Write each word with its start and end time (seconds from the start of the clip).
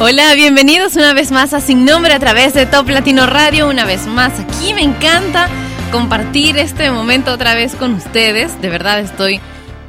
Hola, 0.00 0.32
bienvenidos 0.36 0.94
una 0.94 1.12
vez 1.12 1.32
más 1.32 1.52
a 1.52 1.60
Sin 1.60 1.84
Nombre 1.84 2.12
a 2.12 2.20
través 2.20 2.54
de 2.54 2.66
Top 2.66 2.88
Latino 2.88 3.26
Radio. 3.26 3.68
Una 3.68 3.84
vez 3.84 4.06
más, 4.06 4.38
aquí 4.38 4.72
me 4.72 4.82
encanta 4.82 5.48
compartir 5.90 6.56
este 6.56 6.92
momento 6.92 7.32
otra 7.32 7.54
vez 7.54 7.74
con 7.74 7.94
ustedes. 7.94 8.62
De 8.62 8.68
verdad 8.68 9.00
estoy 9.00 9.40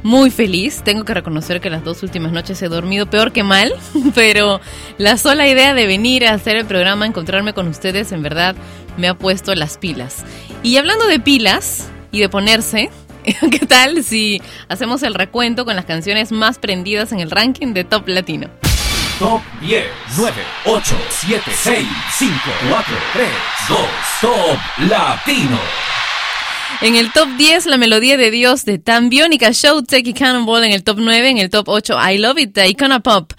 muy 0.02 0.32
feliz. 0.32 0.82
Tengo 0.82 1.04
que 1.04 1.14
reconocer 1.14 1.60
que 1.60 1.70
las 1.70 1.84
dos 1.84 2.02
últimas 2.02 2.32
noches 2.32 2.60
he 2.60 2.68
dormido 2.68 3.08
peor 3.08 3.30
que 3.30 3.44
mal, 3.44 3.72
pero 4.16 4.60
la 4.98 5.16
sola 5.16 5.46
idea 5.46 5.74
de 5.74 5.86
venir 5.86 6.26
a 6.26 6.34
hacer 6.34 6.56
el 6.56 6.66
programa, 6.66 7.06
encontrarme 7.06 7.54
con 7.54 7.68
ustedes, 7.68 8.10
en 8.10 8.24
verdad 8.24 8.56
me 8.96 9.06
ha 9.06 9.14
puesto 9.14 9.54
las 9.54 9.78
pilas. 9.78 10.24
Y 10.64 10.76
hablando 10.76 11.06
de 11.06 11.20
pilas 11.20 11.88
y 12.10 12.18
de 12.18 12.28
ponerse, 12.28 12.90
¿qué 13.22 13.64
tal 13.64 14.02
si 14.02 14.42
hacemos 14.68 15.04
el 15.04 15.14
recuento 15.14 15.64
con 15.64 15.76
las 15.76 15.84
canciones 15.84 16.32
más 16.32 16.58
prendidas 16.58 17.12
en 17.12 17.20
el 17.20 17.30
ranking 17.30 17.74
de 17.74 17.84
Top 17.84 18.08
Latino? 18.08 18.50
Top 19.20 19.42
10, 19.60 19.84
9, 20.16 20.32
8, 20.64 20.96
7, 21.10 21.42
6, 21.54 21.86
5, 22.10 22.32
4, 22.70 22.96
3, 23.12 23.28
2, 23.68 23.78
Top 24.22 24.58
Latino. 24.88 25.60
En 26.80 26.96
el 26.96 27.12
top 27.12 27.28
10, 27.36 27.66
la 27.66 27.76
melodía 27.76 28.16
de 28.16 28.30
Dios 28.30 28.64
de 28.64 28.78
Tan 28.78 29.10
Biónica 29.10 29.52
Show, 29.52 29.82
Take 29.82 30.14
Cannonball. 30.14 30.64
En 30.64 30.72
el 30.72 30.82
top 30.82 31.00
9, 31.00 31.28
en 31.28 31.36
el 31.36 31.50
top 31.50 31.68
8, 31.68 31.98
I 32.12 32.16
Love 32.16 32.38
It 32.38 32.54
de 32.54 32.68
Icona 32.70 33.00
Pop. 33.00 33.34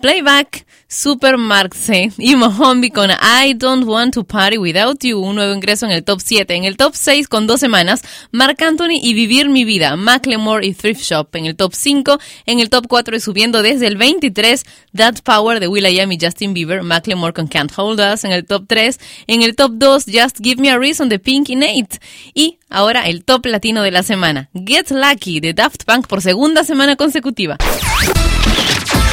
Playback, 0.00 0.64
Super 0.88 1.36
C 1.72 2.10
y 2.18 2.34
Mohombi 2.34 2.90
con 2.90 3.10
I 3.10 3.54
Don't 3.54 3.86
Want 3.86 4.14
to 4.14 4.24
Party 4.24 4.56
Without 4.56 5.04
You, 5.04 5.20
un 5.20 5.36
nuevo 5.36 5.54
ingreso 5.54 5.86
en 5.86 5.92
el 5.92 6.02
top 6.02 6.20
7. 6.20 6.54
En 6.54 6.64
el 6.64 6.76
top 6.76 6.94
6 6.94 7.28
con 7.28 7.46
dos 7.46 7.60
semanas, 7.60 8.02
Mark 8.32 8.62
Anthony 8.62 8.98
y 9.00 9.14
Vivir 9.14 9.50
mi 9.50 9.64
vida, 9.64 9.96
Macklemore 9.96 10.66
y 10.66 10.74
Thrift 10.74 11.02
Shop. 11.02 11.28
En 11.34 11.46
el 11.46 11.54
top 11.54 11.74
5, 11.74 12.18
en 12.46 12.60
el 12.60 12.70
top 12.70 12.86
4 12.88 13.14
y 13.14 13.20
subiendo 13.20 13.62
desde 13.62 13.86
el 13.86 13.98
23, 13.98 14.64
That 14.96 15.16
Power 15.22 15.60
de 15.60 15.68
will.i.am 15.68 16.10
y 16.10 16.18
Justin 16.20 16.54
Bieber, 16.54 16.82
Macklemore 16.82 17.34
con 17.34 17.46
Can't 17.46 17.72
Hold 17.76 18.00
Us. 18.00 18.24
En 18.24 18.32
el 18.32 18.46
top 18.46 18.64
3, 18.66 18.98
en 19.26 19.42
el 19.42 19.54
top 19.54 19.72
2, 19.74 20.06
Just 20.06 20.38
Give 20.42 20.60
Me 20.60 20.70
a 20.70 20.78
Reason 20.78 21.08
de 21.08 21.18
Pink 21.18 21.50
y 21.50 21.56
Nate. 21.56 22.00
Y 22.34 22.58
ahora 22.68 23.06
el 23.06 23.24
top 23.24 23.46
latino 23.46 23.82
de 23.82 23.90
la 23.90 24.02
semana, 24.02 24.48
Get 24.54 24.90
Lucky 24.90 25.40
de 25.40 25.52
Daft 25.52 25.84
Punk 25.84 26.06
por 26.06 26.22
segunda 26.22 26.64
semana 26.64 26.96
consecutiva. 26.96 27.58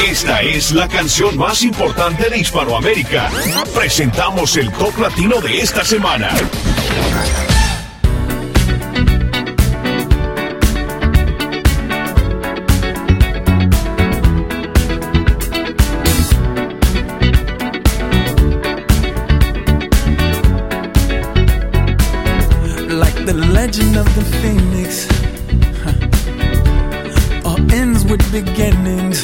Esta 0.06 0.42
es 0.42 0.72
la 0.73 0.88
canción 0.88 1.38
más 1.38 1.64
importante 1.64 2.30
de 2.30 2.38
Hispanoamérica. 2.38 3.30
Presentamos 3.76 4.56
el 4.56 4.72
top 4.72 4.98
latino 5.00 5.42
de 5.42 5.59
esta 5.59 5.84
semana. 5.84 6.30
Like 22.88 23.25
the 23.25 23.34
legend 23.34 23.97
of 23.97 24.06
the 24.16 24.24
phoenix, 24.41 25.07
all 27.44 27.59
ends 27.74 28.06
with 28.06 28.22
beginnings. 28.31 29.24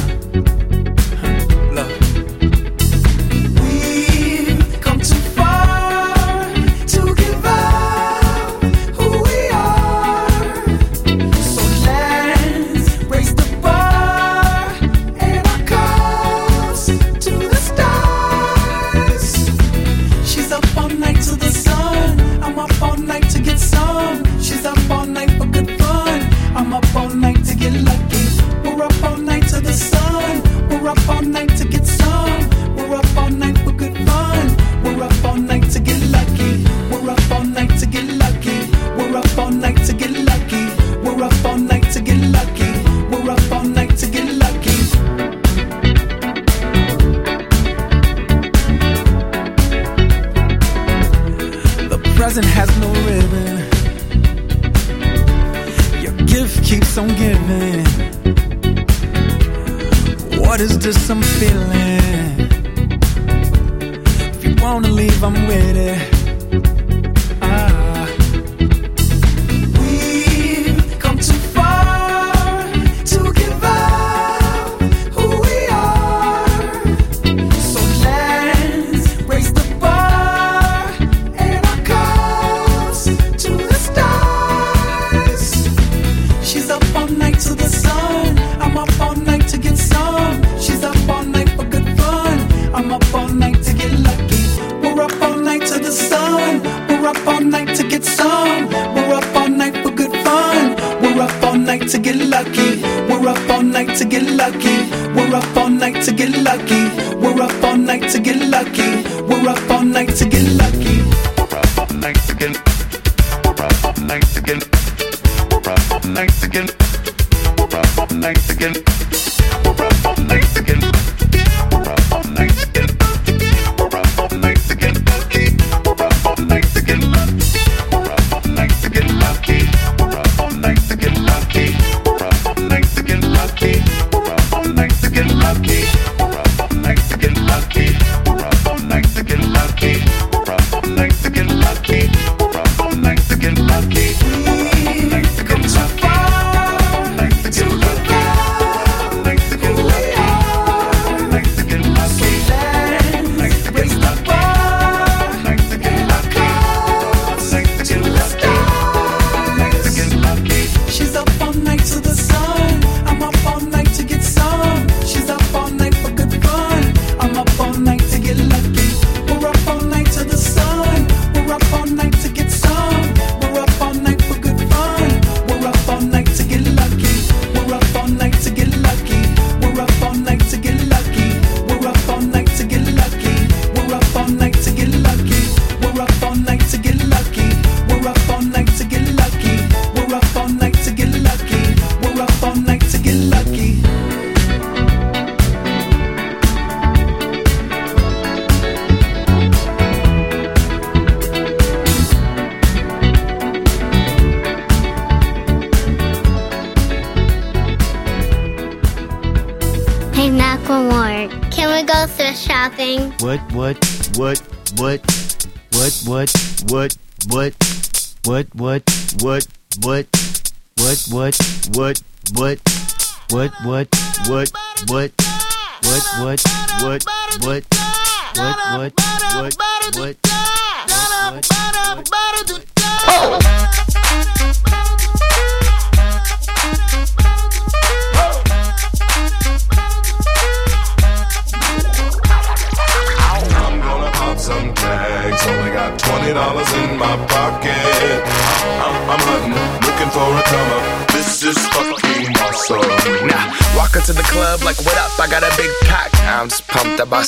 We're 34.83 35.03
up 35.03 35.23
all 35.23 35.37
night 35.37 35.69
to 35.71 35.79
get 35.79 36.01
lucky. 36.09 36.65
We're 36.89 37.11
up 37.11 37.31
all 37.31 37.43
night 37.43 37.79
to 37.79 37.85
get 37.85 38.07
lucky. 38.09 38.65
We're 38.97 39.15
up 39.17 39.37
all 39.37 39.51
night 39.51 39.85
to 39.85 39.93
get 39.93 40.11
lucky. 40.11 40.69
We're 41.03 41.23
up 41.23 41.45
all 41.45 41.57
night 41.57 41.91
to 41.91 42.01
get 42.01 42.17
lucky. 42.17 42.71
We're 43.11 43.31
up 43.31 43.51
all 43.51 43.63
night 43.63 43.95
to 43.97 44.07
get 44.07 44.33
lucky. 44.33 44.77
The 51.87 51.99
present 52.15 52.47
has 52.47 52.69
no 52.79 52.89
ribbon. 53.05 53.57
Your 56.01 56.13
gift 56.25 56.63
keeps 56.63 56.97
on 56.97 57.09
giving 57.09 57.90
is 60.61 60.77
this 60.77 61.07
some 61.07 61.23
feeling? 61.23 62.51
If 64.35 64.43
you 64.45 64.55
wanna 64.61 64.89
leave, 64.89 65.23
I'm 65.23 65.47
with 65.47 65.75
it. 65.75 66.80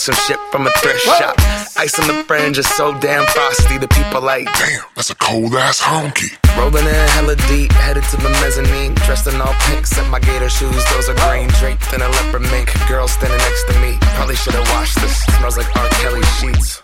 Some 0.03 0.15
shit 0.27 0.39
from 0.51 0.67
a 0.67 0.71
thrift 0.81 0.99
shop. 0.99 1.35
Ice 1.77 1.97
on 1.97 2.07
the 2.07 2.25
fringe 2.25 2.57
is 2.57 2.67
so 2.67 2.93
damn 2.99 3.25
frosty. 3.27 3.77
The 3.77 3.87
people 3.87 4.21
like, 4.21 4.45
Damn, 4.59 4.83
that's 4.97 5.11
a 5.11 5.15
cold 5.15 5.55
ass 5.55 5.81
honky. 5.81 6.35
rolling 6.57 6.85
in 6.85 7.07
hella 7.15 7.37
deep, 7.47 7.71
headed 7.71 8.03
to 8.11 8.17
the 8.17 8.29
mezzanine. 8.43 8.95
Dressed 9.07 9.27
in 9.27 9.39
all 9.39 9.55
pink, 9.67 9.87
set 9.87 10.05
my 10.09 10.19
gator 10.19 10.49
shoes. 10.49 10.83
Those 10.91 11.07
are 11.07 11.15
green, 11.23 11.47
draped 11.59 11.93
in 11.93 12.01
a 12.01 12.09
leopard 12.09 12.41
mink. 12.51 12.67
Girl 12.89 13.07
standing 13.07 13.37
next 13.37 13.63
to 13.71 13.79
me. 13.79 13.97
Probably 14.19 14.35
should 14.35 14.55
have 14.55 14.67
washed 14.75 14.99
this. 14.99 15.23
Smells 15.37 15.57
like 15.57 15.73
R. 15.73 15.87
Kelly 16.01 16.23
sheets. 16.39 16.83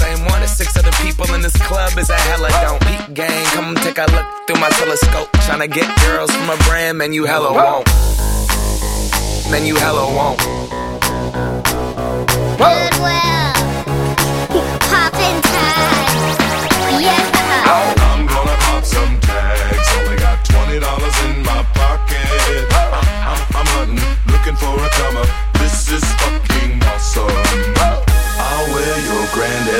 same 0.00 0.24
one 0.26 0.42
as 0.42 0.56
six 0.56 0.76
other 0.76 0.92
people 1.02 1.32
in 1.34 1.40
this 1.40 1.56
club 1.68 1.96
is 1.98 2.10
a 2.10 2.18
hella 2.28 2.48
don't. 2.62 2.80
Peak 2.82 3.14
gang, 3.14 3.44
come 3.54 3.74
take 3.76 3.98
a 3.98 4.06
look 4.14 4.26
through 4.46 4.60
my 4.60 4.70
telescope. 4.70 5.30
Tryna 5.46 5.70
get 5.70 5.88
girls 6.06 6.30
from 6.30 6.50
a 6.50 6.56
brand, 6.68 6.98
man, 6.98 7.12
you 7.12 7.24
hella 7.24 7.52
won't. 7.52 7.86
Man, 9.50 9.66
you 9.66 9.76
hella 9.76 10.06
won't. 10.16 10.38
Goodwill. 12.58 13.52
Poppin' 14.88 15.40
tags. 15.42 16.38
Yeah. 17.04 17.68
I'm 17.68 18.26
gonna 18.26 18.56
pop 18.64 18.84
some 18.84 19.20
tags. 19.20 19.88
Only 19.98 20.16
got 20.16 20.44
twenty 20.44 20.80
dollars 20.80 21.16
in 21.26 21.42
my 21.42 21.62
pocket. 21.74 22.72
I'm, 22.72 22.94
I'm, 22.94 23.40
I'm 23.58 23.66
hunting, 23.76 24.32
looking 24.32 24.56
for 24.56 24.74
a 24.74 24.88
come 24.90 25.16
up. 25.18 25.28
This 25.60 25.90
is 25.92 26.04
fucking 26.14 26.82
awesome. 26.84 27.73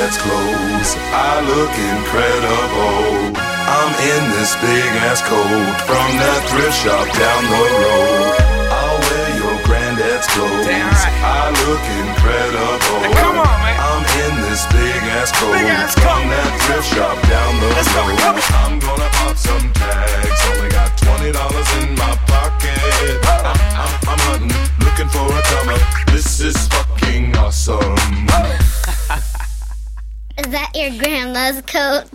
I'll 0.05 0.11
wear 0.11 0.21
your 0.21 0.21
granddad's 0.21 0.21
clothes. 0.21 0.91
I 1.17 1.41
look 1.49 1.73
incredible. 1.73 3.33
I'm 3.65 3.91
in 4.05 4.23
this 4.37 4.53
big 4.61 4.91
ass 5.01 5.21
coat 5.25 5.73
from 5.89 6.09
that 6.21 6.41
thrift 6.45 6.77
shop 6.77 7.09
down 7.17 7.41
the 7.49 7.65
road. 7.73 8.37
I'll 8.69 9.01
wear 9.01 9.29
your 9.41 9.57
granddad's 9.65 10.27
clothes. 10.29 10.69
Right. 10.69 11.09
I 11.25 11.49
look 11.65 11.81
incredible. 12.05 13.01
come 13.17 13.41
on, 13.41 13.57
man. 13.65 13.77
I'm 13.81 14.05
in 14.29 14.33
this 14.45 14.61
big 14.69 15.01
ass 15.17 15.33
coat 15.33 15.57
Big 15.57 15.73
ass 15.73 15.97
from 15.97 16.29
that 16.29 16.53
thrift 16.69 16.85
shop 16.93 17.17
down 17.25 17.57
the 17.57 17.69
Let's 17.73 17.89
go, 17.89 18.05
road. 18.05 18.21
come 18.21 18.37
on. 18.37 18.53
I'm 18.61 18.77
gonna 18.77 19.09
pop 19.09 19.35
some 19.41 19.65
tags. 19.73 20.41
Only 20.53 20.69
got 20.69 20.93
twenty 21.01 21.33
dollars 21.33 21.69
in 21.81 21.97
my 21.97 22.13
pocket. 22.29 22.77
I'm, 23.41 23.57
I'm, 23.73 23.93
I'm 24.05 24.21
hunting, 24.29 24.53
looking 24.85 25.09
for 25.09 25.25
a 25.33 25.41
come 25.49 25.73
up. 25.73 25.81
This 26.13 26.39
is 26.45 26.57
fucking 26.69 27.33
awesome. 27.41 27.97
Is 30.37 30.51
that 30.51 30.71
your 30.75 30.91
grandma's 30.97 31.63
coat? 31.63 32.09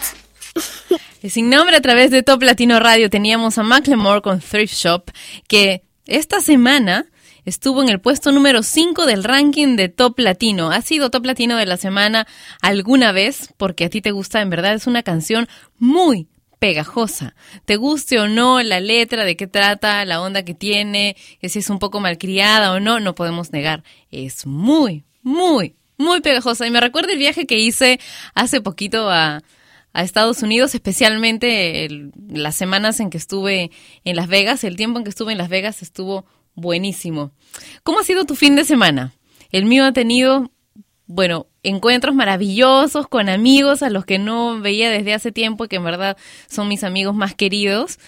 Sin 1.30 1.48
nombre 1.48 1.76
a 1.76 1.80
través 1.80 2.10
de 2.10 2.22
Top 2.22 2.42
Latino 2.42 2.78
Radio 2.78 3.08
teníamos 3.08 3.56
a 3.56 3.62
Macklemore 3.62 4.20
con 4.20 4.40
Thrift 4.40 4.74
Shop, 4.74 5.10
que 5.48 5.82
esta 6.06 6.40
semana 6.40 7.06
estuvo 7.46 7.82
en 7.82 7.88
el 7.88 8.00
puesto 8.00 8.30
número 8.30 8.62
5 8.62 9.06
del 9.06 9.24
ranking 9.24 9.76
de 9.76 9.88
Top 9.88 10.18
Latino. 10.18 10.70
Ha 10.70 10.82
sido 10.82 11.10
Top 11.10 11.24
Latino 11.24 11.56
de 11.56 11.64
la 11.64 11.78
semana 11.78 12.26
alguna 12.60 13.12
vez, 13.12 13.54
porque 13.56 13.86
a 13.86 13.90
ti 13.90 14.02
te 14.02 14.10
gusta, 14.10 14.42
en 14.42 14.50
verdad 14.50 14.74
es 14.74 14.86
una 14.86 15.02
canción 15.02 15.48
muy, 15.78 16.28
pegajosa. 16.58 17.34
Te 17.64 17.76
guste 17.76 18.20
o 18.20 18.28
no 18.28 18.60
la 18.62 18.80
letra, 18.80 19.24
de 19.24 19.36
qué 19.36 19.46
trata, 19.46 20.04
la 20.04 20.20
onda 20.20 20.44
que 20.44 20.54
tiene, 20.54 21.16
si 21.42 21.58
es 21.58 21.70
un 21.70 21.78
poco 21.78 22.00
malcriada 22.00 22.72
o 22.72 22.80
no, 22.80 23.00
no 23.00 23.14
podemos 23.14 23.50
negar. 23.50 23.82
Es 24.10 24.46
muy, 24.46 25.04
muy, 25.22 25.74
muy 26.00 26.20
pegajosa. 26.20 26.66
Y 26.66 26.70
me 26.70 26.80
recuerda 26.80 27.12
el 27.12 27.18
viaje 27.18 27.46
que 27.46 27.58
hice 27.58 28.00
hace 28.34 28.60
poquito 28.60 29.08
a, 29.08 29.42
a 29.92 30.02
Estados 30.02 30.42
Unidos, 30.42 30.74
especialmente 30.74 31.88
las 32.28 32.56
semanas 32.56 33.00
en 33.00 33.10
que 33.10 33.18
estuve 33.18 33.70
en 34.04 34.16
Las 34.16 34.28
Vegas. 34.28 34.64
El 34.64 34.76
tiempo 34.76 34.98
en 34.98 35.04
que 35.04 35.10
estuve 35.10 35.32
en 35.32 35.38
Las 35.38 35.48
Vegas 35.48 35.82
estuvo 35.82 36.24
buenísimo. 36.54 37.32
¿Cómo 37.82 38.00
ha 38.00 38.04
sido 38.04 38.24
tu 38.24 38.34
fin 38.34 38.56
de 38.56 38.64
semana? 38.64 39.12
El 39.50 39.64
mío 39.64 39.84
ha 39.84 39.92
tenido, 39.92 40.50
bueno, 41.06 41.46
encuentros 41.62 42.14
maravillosos 42.14 43.08
con 43.08 43.28
amigos 43.28 43.82
a 43.82 43.90
los 43.90 44.04
que 44.04 44.18
no 44.18 44.60
veía 44.60 44.90
desde 44.90 45.14
hace 45.14 45.32
tiempo 45.32 45.66
que 45.66 45.76
en 45.76 45.84
verdad 45.84 46.16
son 46.48 46.68
mis 46.68 46.84
amigos 46.84 47.14
más 47.14 47.34
queridos. 47.34 47.98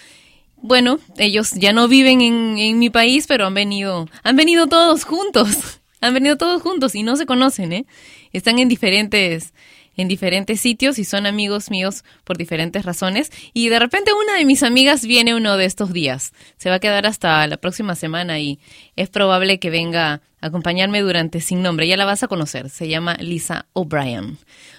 Bueno, 0.57 1.01
ellos 1.19 1.51
ya 1.53 1.73
no 1.73 1.89
viven 1.89 2.21
en, 2.21 2.59
en 2.59 2.79
mi 2.79 2.89
país, 2.89 3.27
pero 3.27 3.47
han 3.47 3.55
venido, 3.55 4.09
han 4.23 4.37
venido 4.37 4.69
todos 4.69 5.05
juntos. 5.05 5.82
Han 6.03 6.15
venido 6.15 6.37
todos 6.37 6.61
juntos 6.61 6.97
y 6.97 7.05
no 7.05 7.17
se 7.17 7.27
conocen, 7.27 7.73
¿eh? 7.73 7.87
Están 8.33 8.59
en 8.59 8.69
diferentes, 8.69 9.55
en 9.97 10.09
diferentes 10.09 10.61
sitios 10.61 10.99
y 10.99 11.05
son 11.05 11.27
amigos 11.27 11.71
míos 11.71 12.03
por 12.25 12.37
diferentes 12.37 12.85
razones. 12.85 13.31
Y 13.55 13.69
de 13.69 13.79
repente 13.79 14.13
una 14.13 14.37
de 14.37 14.45
mis 14.45 14.65
amigas 14.65 15.07
viene 15.07 15.37
uno 15.37 15.57
de 15.57 15.65
estos 15.65 15.93
días. 15.93 16.33
Se 16.57 16.71
va 16.71 16.77
a 16.77 16.81
quedar 16.81 17.07
hasta 17.07 17.47
la 17.47 17.57
próxima 17.57 17.95
semana 17.95 18.41
y 18.41 18.59
es 18.97 19.11
probable 19.11 19.61
que 19.61 19.71
venga 19.71 20.23
a 20.41 20.47
acompañarme 20.49 21.03
durante 21.03 21.41
Sin 21.41 21.63
Nombre. 21.63 21.87
Ya 21.87 21.97
la 21.97 22.05
vas 22.05 22.25
a 22.25 22.29
conocer. 22.29 22.69
Se 22.69 22.89
llama 22.89 23.15
Lisa 23.21 23.67
O'Brien. 23.73 24.39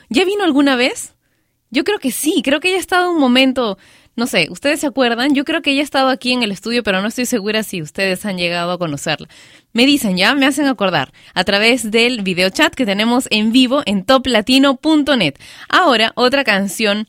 ¿Ya 0.10 0.26
vino 0.26 0.44
alguna 0.44 0.76
vez? 0.76 1.16
Yo 1.72 1.86
creo 1.86 2.00
que 2.00 2.12
sí, 2.12 2.42
creo 2.44 2.60
que 2.60 2.68
ella 2.68 2.78
ha 2.78 2.82
estado 2.82 3.12
un 3.12 3.20
momento, 3.20 3.80
no 4.16 4.28
sé, 4.28 4.48
¿ustedes 4.52 4.80
se 4.80 4.88
acuerdan? 4.88 5.34
Yo 5.34 5.44
creo 5.44 5.62
que 5.62 5.72
ella 5.72 5.82
ha 5.82 5.84
estado 5.84 6.10
aquí 6.10 6.34
en 6.34 6.44
el 6.44 6.52
estudio, 6.52 6.84
pero 6.84 7.02
no 7.02 7.08
estoy 7.08 7.26
segura 7.26 7.64
si 7.64 7.82
ustedes 7.82 8.26
han 8.26 8.38
llegado 8.38 8.72
a 8.72 8.78
conocerla. 8.78 9.28
Me 9.74 9.86
dicen 9.86 10.18
ya, 10.18 10.36
me 10.36 10.46
hacen 10.46 10.68
acordar, 10.68 11.12
a 11.34 11.44
través 11.44 11.90
del 11.90 12.22
video 12.22 12.50
chat 12.50 12.76
que 12.76 12.86
tenemos 12.86 13.28
en 13.32 13.52
vivo 13.52 13.82
en 13.86 14.06
toplatino.net. 14.06 15.36
Ahora, 15.68 16.12
otra 16.16 16.44
canción 16.44 17.08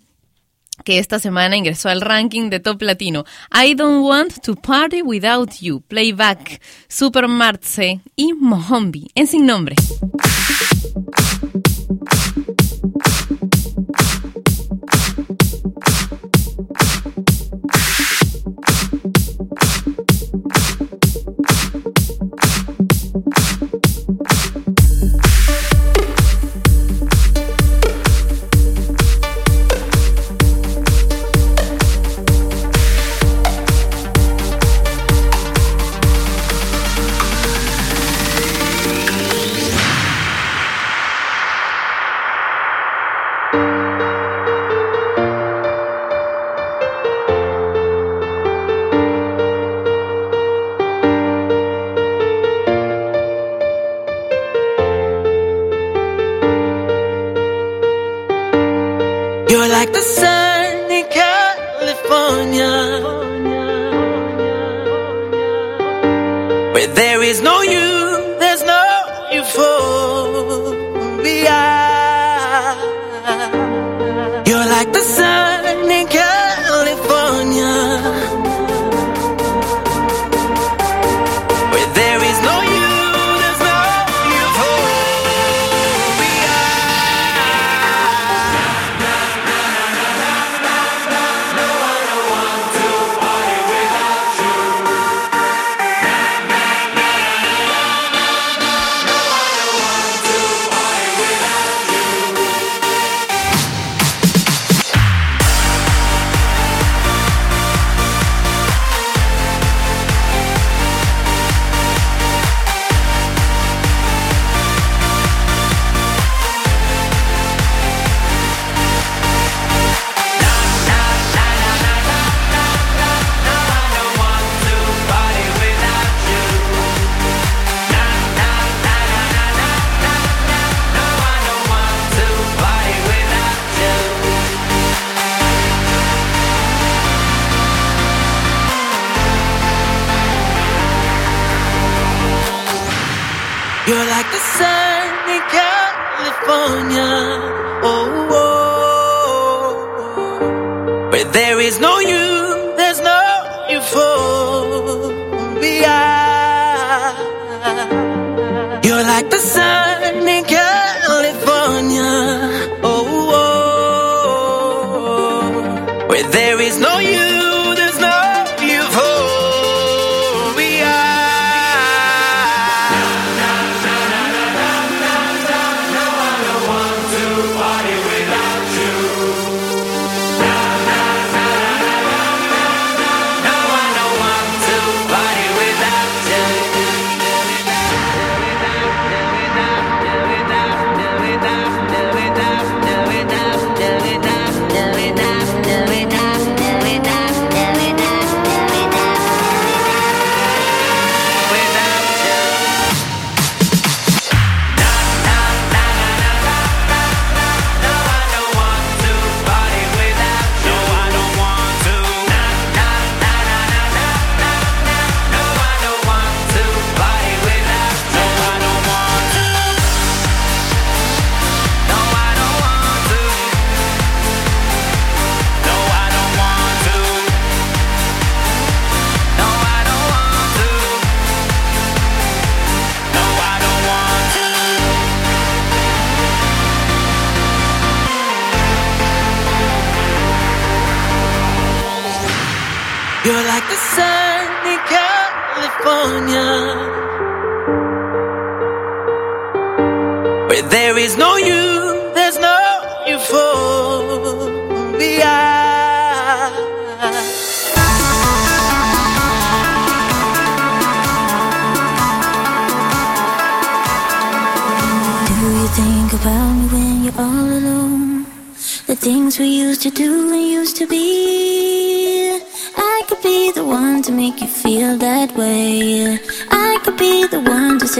que 0.83 0.99
esta 0.99 1.19
semana 1.19 1.57
ingresó 1.57 1.89
al 1.89 2.01
ranking 2.01 2.51
de 2.51 2.59
Top 2.59 2.83
Latino. 2.83 3.25
I 3.53 3.75
Don't 3.75 4.05
Want 4.05 4.43
to 4.43 4.57
Party 4.57 5.03
Without 5.03 5.53
You, 5.61 5.83
Playback, 5.83 6.61
Super 6.89 7.29
Marce 7.29 8.01
y 8.17 8.33
Mohombi, 8.33 9.09
en 9.15 9.27
sin 9.27 9.47
nombre. 9.47 9.77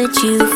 One 0.05 0.13
to 0.13 0.19
set 0.19 0.25
you 0.25 0.54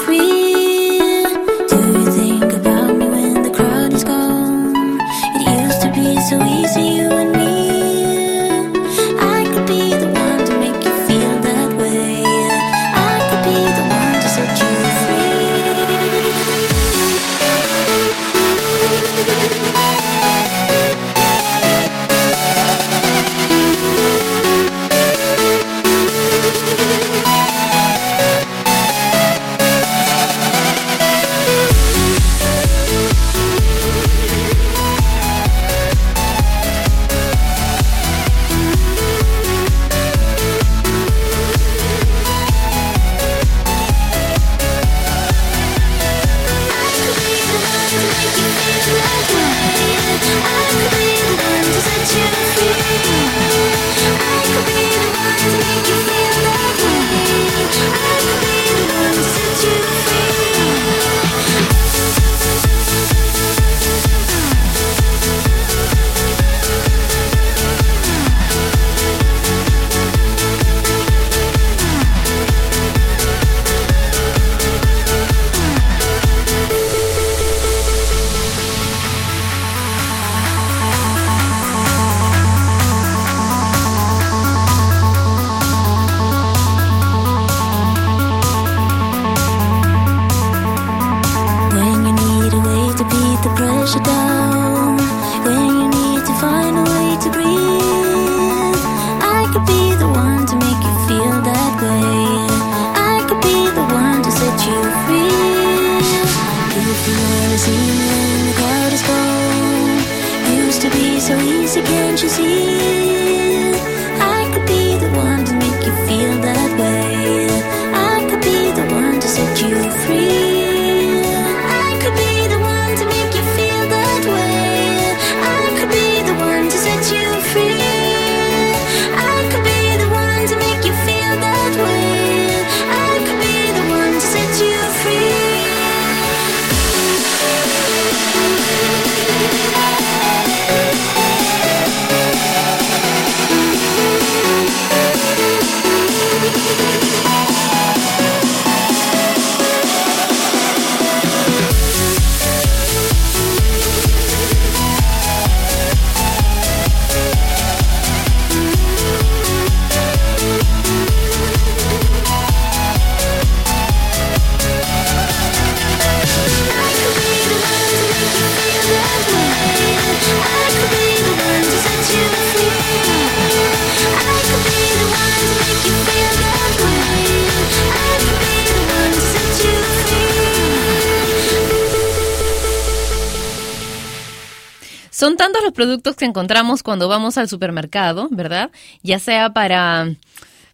Son 185.19 185.37
tantos 185.37 185.65
los 185.65 185.73
productos 185.73 186.15
que 186.15 186.27
encontramos 186.27 186.85
cuando 186.85 187.09
vamos 187.09 187.39
al 187.39 187.49
supermercado, 187.49 188.29
¿verdad? 188.31 188.71
Ya 189.03 189.19
sea 189.19 189.53
para, 189.53 190.15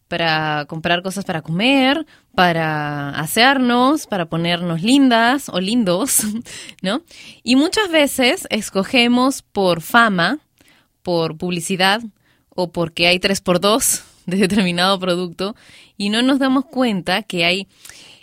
para 0.07 0.67
comprar 0.69 1.03
cosas 1.03 1.25
para 1.25 1.41
comer, 1.41 2.05
para 2.35 3.09
asearnos, 3.19 4.07
para 4.07 4.27
ponernos 4.27 4.83
lindas 4.83 5.49
o 5.49 5.61
lindos, 5.61 6.25
¿no? 6.83 7.01
Y 7.43 7.57
muchas 7.57 7.91
veces 7.91 8.47
escogemos 8.51 9.41
por 9.41 9.81
fama, 9.81 10.41
por 11.03 11.39
publicidad 11.39 12.03
o 12.51 12.71
porque 12.71 13.07
hay 13.07 13.21
3x2 13.21 14.03
de 14.27 14.37
determinado 14.37 15.01
producto 15.01 15.57
y 15.97 16.11
no 16.11 16.21
nos 16.21 16.39
damos 16.39 16.67
cuenta 16.67 17.23
que 17.23 17.47
hay 17.47 17.67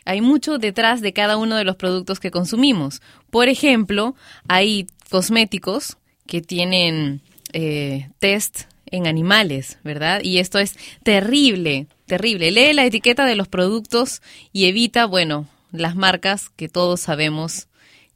hay 0.06 0.22
mucho 0.22 0.60
detrás 0.60 1.02
de 1.02 1.14
cada 1.14 1.38
uno 1.38 1.56
de 1.56 1.64
los 1.64 1.78
productos 1.78 2.20
que 2.20 2.30
consumimos. 2.30 3.02
Por 3.32 3.50
ejemplo, 3.50 4.16
hay 4.48 4.86
cosméticos 5.10 5.98
que 6.32 6.42
tienen 6.42 7.20
eh, 7.52 8.08
test 8.20 8.62
en 8.86 9.06
animales, 9.06 9.80
¿verdad? 9.84 10.22
Y 10.24 10.38
esto 10.38 10.60
es 10.60 10.78
terrible, 11.04 11.88
terrible. 12.06 12.52
Lee 12.52 12.72
la 12.72 12.86
etiqueta 12.86 13.26
de 13.26 13.36
los 13.36 13.50
productos 13.50 14.22
y 14.54 14.68
evita, 14.68 15.08
bueno, 15.08 15.50
las 15.74 15.98
marcas 15.98 16.48
que 16.56 16.70
todos 16.70 17.02
sabemos 17.02 17.68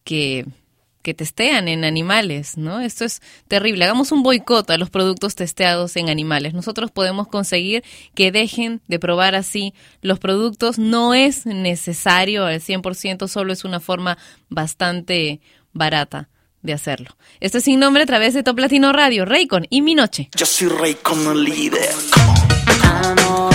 que, 0.06 0.46
que 1.02 1.14
testean 1.14 1.68
en 1.68 1.84
animales, 1.84 2.58
¿no? 2.58 2.80
Esto 2.80 3.04
es 3.04 3.22
terrible. 3.50 3.84
Hagamos 3.84 4.14
un 4.14 4.24
boicot 4.24 4.70
a 4.70 4.78
los 4.78 4.90
productos 4.90 5.36
testeados 5.36 5.98
en 5.98 6.08
animales. 6.08 6.54
Nosotros 6.54 6.92
podemos 6.92 7.28
conseguir 7.28 7.84
que 8.14 8.32
dejen 8.32 8.80
de 8.88 8.98
probar 8.98 9.36
así 9.36 9.74
los 10.00 10.20
productos. 10.20 10.80
No 10.80 11.14
es 11.14 11.46
necesario 11.46 12.46
al 12.46 12.62
100%, 12.62 13.28
solo 13.28 13.52
es 13.52 13.66
una 13.66 13.82
forma 13.82 14.18
bastante 14.48 15.42
barata 15.74 16.30
de 16.66 16.74
hacerlo. 16.74 17.16
Esto 17.40 17.60
es 17.60 17.64
sin 17.64 17.80
nombre 17.80 18.04
a 18.04 18.06
través 18.06 18.34
de 18.34 18.44
Top 18.44 18.60
Latino 18.60 18.92
Radio, 18.92 19.26
Raycon 19.26 19.68
y 19.70 19.82
Mi 19.82 19.96
Noche. 19.96 20.30
Yo 20.36 20.46
soy 20.46 20.68
rey 20.68 20.96
como 20.96 21.34
líder. 21.34 21.94
Amor, 22.84 23.54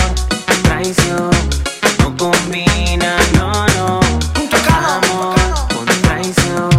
traición, 0.63 1.29
no 1.99 2.17
combina, 2.17 3.17
no, 3.35 3.67
no. 3.67 3.99
Amor 4.73 5.35
con 5.75 5.85
traición. 6.01 6.69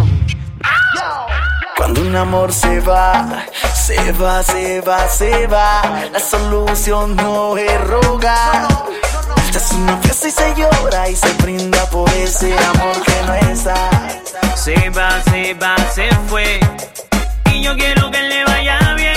Cuando 1.77 2.01
un 2.01 2.15
amor 2.15 2.51
se 2.51 2.79
va, 2.81 3.45
Se 3.75 4.13
va, 4.13 4.41
se 4.41 4.79
va, 4.81 5.09
se 5.09 5.45
va. 5.47 5.81
La 6.11 6.19
solución 6.19 7.15
no 7.17 7.57
es 7.57 7.81
rogar. 7.81 8.67
Es 9.63 9.71
una 9.71 9.95
fiesta 9.95 10.27
y 10.27 10.31
se 10.31 10.55
llora 10.55 11.09
y 11.09 11.15
se 11.15 11.33
brinda 11.35 11.89
por 11.89 12.09
ese 12.09 12.53
amor 12.53 13.01
que 13.01 13.23
no 13.25 13.33
está. 13.33 13.89
Se 14.57 14.89
va, 14.89 15.23
se 15.23 15.53
va, 15.53 15.77
se 15.95 16.09
fue. 16.27 16.59
Y 17.53 17.63
yo 17.63 17.73
quiero 17.77 18.11
que 18.11 18.21
le 18.23 18.43
vaya 18.43 18.93
bien. 18.95 19.15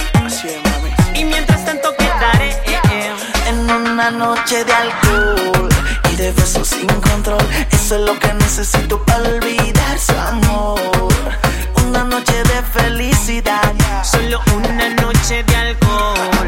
Y 1.14 1.24
mientras 1.24 1.64
tanto 1.64 1.92
quedaré 1.96 2.50
eh, 2.50 2.80
eh. 2.92 3.12
En 3.48 3.68
una 3.68 4.12
noche 4.12 4.64
de 4.64 4.72
alcohol 4.72 5.68
y 6.12 6.14
de 6.14 6.30
besos 6.30 6.68
sin 6.68 6.86
control. 6.86 7.44
Eso 7.72 7.96
es 7.96 8.02
lo 8.02 8.16
que 8.16 8.32
necesito 8.34 9.02
para 9.04 9.28
olvidar 9.28 9.98
su 9.98 10.12
amor. 10.12 10.80
Una 11.88 12.04
noche 12.04 12.40
de 12.44 12.62
felicidad. 12.80 13.74
Solo 14.04 14.40
una 14.54 14.90
noche 14.90 15.42
de 15.42 15.56
alcohol 15.56 16.46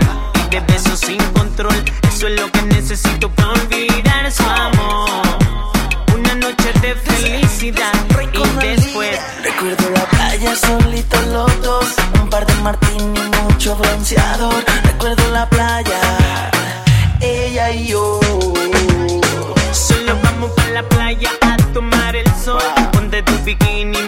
de 0.50 0.60
besos 0.60 1.00
sin 1.00 1.18
control. 1.32 1.74
Eso 2.08 2.26
es 2.26 2.40
lo 2.40 2.50
que 2.50 2.62
necesito 2.62 3.30
para 3.30 3.50
olvidar 3.50 4.30
su 4.32 4.42
amor. 4.42 5.22
Una 6.14 6.34
noche 6.34 6.72
de 6.80 6.94
felicidad 6.94 7.92
y 8.32 8.66
después. 8.66 9.18
Recuerdo 9.42 9.90
la 9.90 10.04
playa 10.06 10.56
solitos 10.56 11.26
los 11.26 11.62
dos. 11.62 11.86
Un 12.22 12.30
par 12.30 12.46
de 12.46 12.54
martini 12.62 13.20
mucho 13.44 13.76
bronceador. 13.76 14.64
Recuerdo 14.84 15.30
la 15.32 15.48
playa, 15.48 16.00
ella 17.20 17.70
y 17.70 17.88
yo. 17.88 18.20
Solo 19.72 20.16
vamos 20.22 20.50
para 20.52 20.70
la 20.70 20.82
playa 20.88 21.30
a 21.42 21.56
tomar 21.74 22.16
el 22.16 22.26
sol. 22.42 22.62
Ponte 22.92 23.22
tu 23.22 23.36
bikini, 23.44 23.98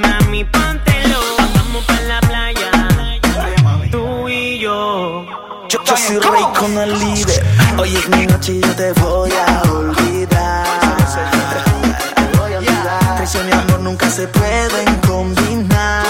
soy 6.11 6.19
rey 6.19 6.45
con 6.59 6.77
el 6.77 6.99
líder. 6.99 7.45
Hoy 7.79 7.95
es 7.95 8.09
mi 8.09 8.27
noche 8.27 8.55
y 8.55 8.61
yo 8.61 8.75
te 8.75 8.93
voy 8.95 9.31
a 9.31 9.63
olvidar. 9.71 10.67
Traición 13.17 13.49
y 13.49 13.53
amor 13.53 13.81
nunca 13.81 14.11
se 14.11 14.27
pueden 14.27 14.95
combinar. 15.07 16.03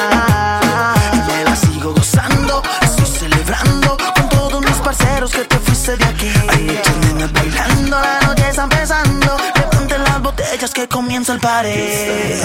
Y 1.12 1.16
me 1.30 1.44
la 1.44 1.54
sigo 1.56 1.92
gozando, 1.92 2.62
estoy 2.80 3.06
celebrando 3.06 3.96
con 4.14 4.28
todos 4.30 4.64
mis 4.64 4.76
parceros 4.76 5.30
que 5.32 5.44
te 5.44 5.58
fuiste 5.58 5.96
de 5.96 6.04
aquí. 6.04 6.32
Hay 6.48 6.62
muchas 6.62 6.96
nenas 6.96 7.32
bailando, 7.32 8.00
la 8.00 8.20
noche 8.26 8.48
está 8.48 8.62
empezando. 8.62 9.36
Levanten 9.54 10.04
las 10.04 10.22
botellas 10.22 10.70
que 10.70 10.88
comienza 10.88 11.34
el 11.34 11.40
pared. 11.40 12.40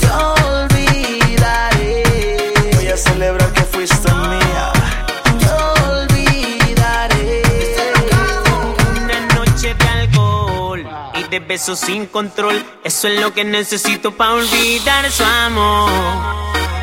Te 0.00 0.10
olvidaré. 0.10 2.02
Voy 2.74 2.88
a 2.88 2.96
celebrar 2.96 3.55
besos 11.46 11.80
sin 11.80 12.06
control. 12.06 12.62
Eso 12.84 13.08
es 13.08 13.20
lo 13.20 13.32
que 13.32 13.44
necesito 13.44 14.12
para 14.12 14.32
olvidar 14.32 15.10
su 15.10 15.24
amor. 15.24 15.90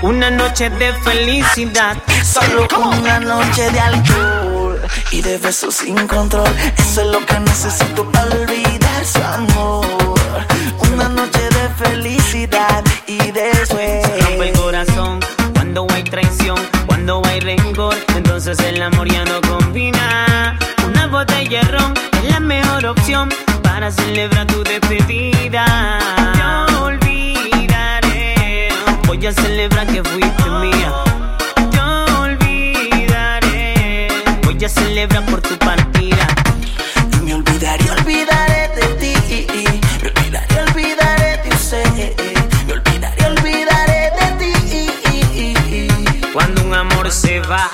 Una 0.02 0.30
noche 0.30 0.70
de 0.70 0.94
felicidad. 0.94 1.98
Solo 2.24 2.68
una 2.76 3.20
noche 3.20 3.70
de 3.72 3.80
alcohol 3.80 4.82
y 5.12 5.22
de 5.22 5.38
besos 5.38 5.76
sin 5.76 6.08
control. 6.08 6.50
Eso 6.78 7.02
es 7.02 7.08
lo 7.08 7.26
que 7.26 7.40
necesito 7.40 8.10
para 8.12 8.36
olvidar 8.36 9.06
su 9.06 9.24
amor. 9.24 9.86
Una 10.94 11.10
noche 11.10 11.42
de 11.50 11.86
felicidad 11.86 12.84
y 13.08 13.18
después. 13.32 14.04
rompe 14.22 14.50
el 14.50 14.58
corazón 14.58 15.20
cuando 15.54 15.88
hay 15.94 16.04
traición, 16.04 16.58
cuando 16.86 17.22
hay 17.26 17.40
rencor, 17.40 17.96
entonces 18.16 18.60
el 18.60 18.82
amor 18.82 19.12
ya 19.12 19.26
no 19.26 19.42
combina. 19.42 20.58
Una 20.86 21.08
botella 21.08 21.62
de 21.62 21.68
ron 21.68 21.94
es 22.14 22.30
la 22.30 22.40
mejor 22.40 22.86
opción 22.86 23.30
para 23.74 23.90
celebrar 23.90 24.46
tu 24.46 24.64
despedida. 24.64 25.66
No 26.38 26.86
olvidaré, 26.86 28.70
voy 29.08 29.26
a 29.26 29.32
celebrar 29.32 29.88
que 29.88 30.04
fuiste 30.04 30.50
mía. 30.62 30.94
No 31.74 32.06
olvidaré, 32.22 34.10
voy 34.44 34.64
a 34.64 34.70
celebrar 34.70 35.26
por 35.26 35.42
tu 35.42 35.58
partida. 35.58 36.28
Y 37.14 37.16
me 37.24 37.34
olvidaré, 37.34 37.90
olvidaré 37.90 38.70
de 38.76 38.86
ti. 39.02 39.16
Me 40.04 40.10
olvidaré, 40.10 40.62
olvidaré 40.68 41.42
de 41.44 41.50
usted. 41.56 42.14
Me 42.68 42.74
olvidaré, 42.74 43.26
olvidaré 43.26 44.12
de 44.20 44.28
ti. 44.38 44.84
Cuando 46.32 46.62
un 46.62 46.76
amor 46.76 47.10
se 47.10 47.40
va, 47.40 47.72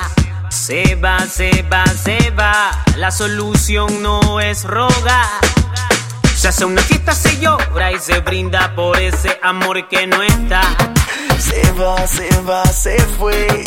se 0.48 0.96
va, 0.96 1.20
se 1.28 1.62
va, 1.64 1.86
se 1.88 2.32
va. 2.32 2.72
La 2.96 3.12
solución 3.12 4.02
no 4.02 4.40
es 4.40 4.64
rogar. 4.64 5.59
Se 6.40 6.48
hace 6.48 6.64
una 6.64 6.82
fiesta, 6.82 7.12
se 7.14 7.38
llora 7.42 7.92
y 7.92 8.00
se 8.00 8.22
brinda 8.22 8.74
por 8.74 8.98
ese 8.98 9.38
amor 9.44 9.90
que 9.90 10.08
no 10.08 10.24
está. 10.24 10.62
Se 11.38 11.70
va, 11.74 12.08
se 12.08 12.30
va, 12.44 12.66
se 12.66 12.98
fue. 13.20 13.62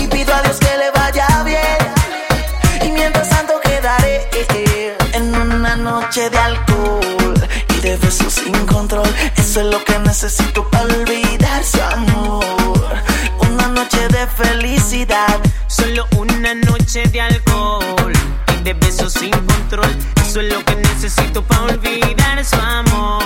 Y 0.00 0.06
pido 0.06 0.34
a 0.34 0.40
Dios 0.40 0.56
que 0.60 0.78
le 0.78 0.90
vaya 0.92 1.42
bien. 1.44 2.88
Y 2.88 2.92
mientras 2.92 3.28
tanto 3.28 3.60
quedaré 3.60 4.26
eh, 4.32 4.96
en 5.12 5.34
una 5.34 5.76
noche 5.76 6.30
de 6.30 6.38
alcohol 6.38 7.48
y 7.68 7.80
de 7.80 7.98
besos 7.98 8.32
sin 8.32 8.66
control. 8.66 9.06
Eso 9.36 9.60
es 9.60 9.66
lo 9.66 9.84
que 9.84 9.98
necesito 9.98 10.66
para 10.70 10.84
olvidar 10.84 11.62
su 11.62 11.82
amor. 11.82 12.94
Una 13.40 13.68
noche 13.68 14.08
de 14.08 14.26
felicidad. 14.26 15.38
Solo 15.66 16.06
una 16.16 16.54
noche 16.54 17.02
de 17.08 17.20
alcohol 17.20 18.10
de 18.64 18.74
besos 18.74 19.12
sin 19.14 19.30
control. 19.30 19.96
Eso 20.22 20.40
es 20.40 20.52
lo 20.52 20.64
que 20.64 20.76
necesito 20.76 21.42
para 21.42 21.62
olvidar 21.62 22.44
su 22.44 22.56
amor. 22.56 23.22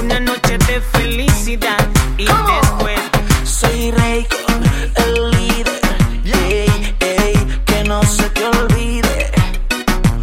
Una 0.00 0.20
noche 0.20 0.58
de 0.58 0.80
felicidad 0.80 1.86
y 2.16 2.24
después. 2.24 3.00
Soy 3.44 3.90
rey 3.90 4.26
con 4.26 4.62
el 5.04 5.30
líder. 5.30 5.80
Ey, 6.24 6.96
ey, 7.00 7.62
que 7.66 7.84
no 7.84 8.02
se 8.02 8.28
te 8.30 8.44
olvide. 8.44 9.30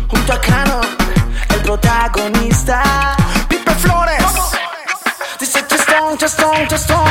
Junto 0.08 0.34
a 0.34 0.41
Canon, 0.41 0.86
el 1.50 1.62
protagonista. 1.62 3.15
Pipe 3.48 3.76
Flores. 3.76 4.24
Dice 5.39 5.65
Chestón, 5.67 6.17
Chestón, 6.17 6.67
Chestón. 6.67 7.09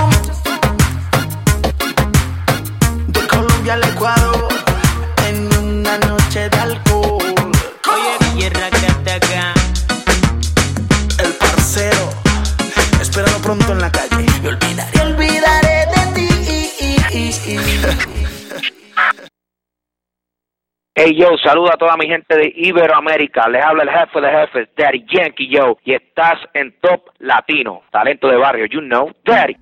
Hey 21.01 21.15
yo, 21.15 21.29
saluda 21.39 21.75
a 21.75 21.77
toda 21.77 21.97
mi 21.97 22.09
gente 22.09 22.37
de 22.37 22.53
Iberoamérica. 22.57 23.49
Les 23.49 23.65
habla 23.65 23.85
el 23.85 23.89
jefe 23.89 24.21
de 24.21 24.31
jefes, 24.33 24.69
Daddy 24.77 25.07
Yankee 25.09 25.49
yo. 25.49 25.79
Y 25.85 25.95
estás 25.95 26.41
en 26.55 26.75
Top 26.81 27.11
Latino. 27.21 27.83
Talento 27.93 28.27
de 28.27 28.37
barrio, 28.37 28.67
you 28.67 28.81
know. 28.81 29.09
Daddy. 29.25 29.57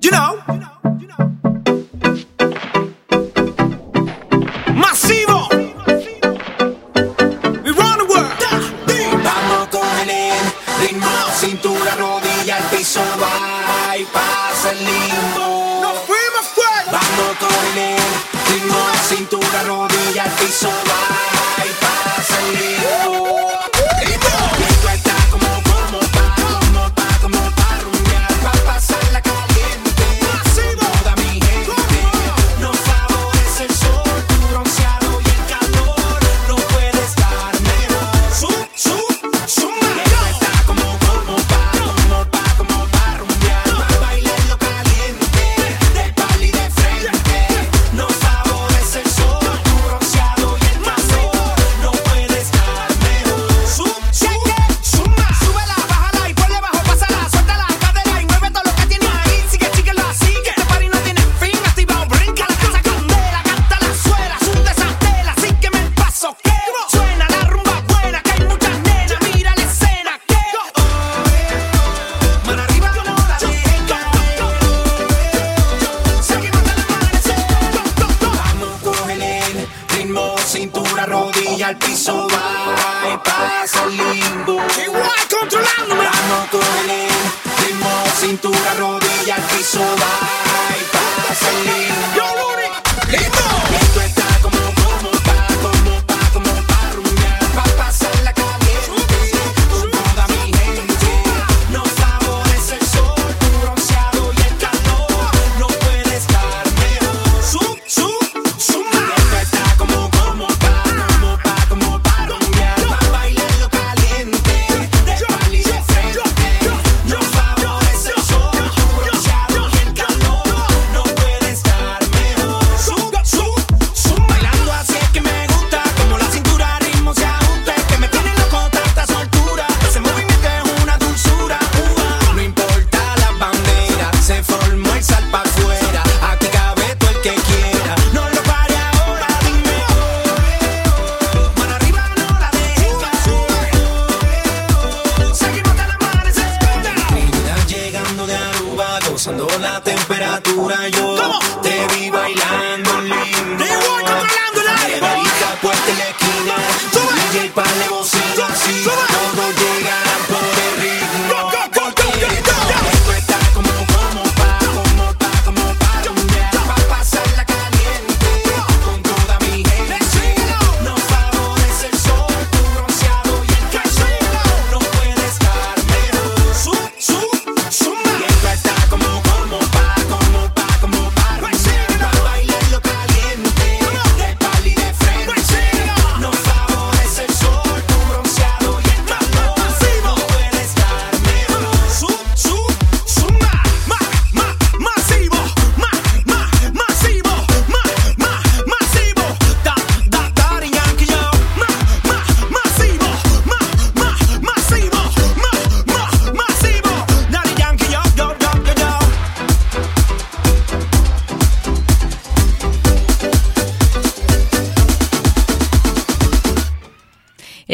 You 0.00 0.10
know. 0.12 0.36
Masivo. 0.46 1.45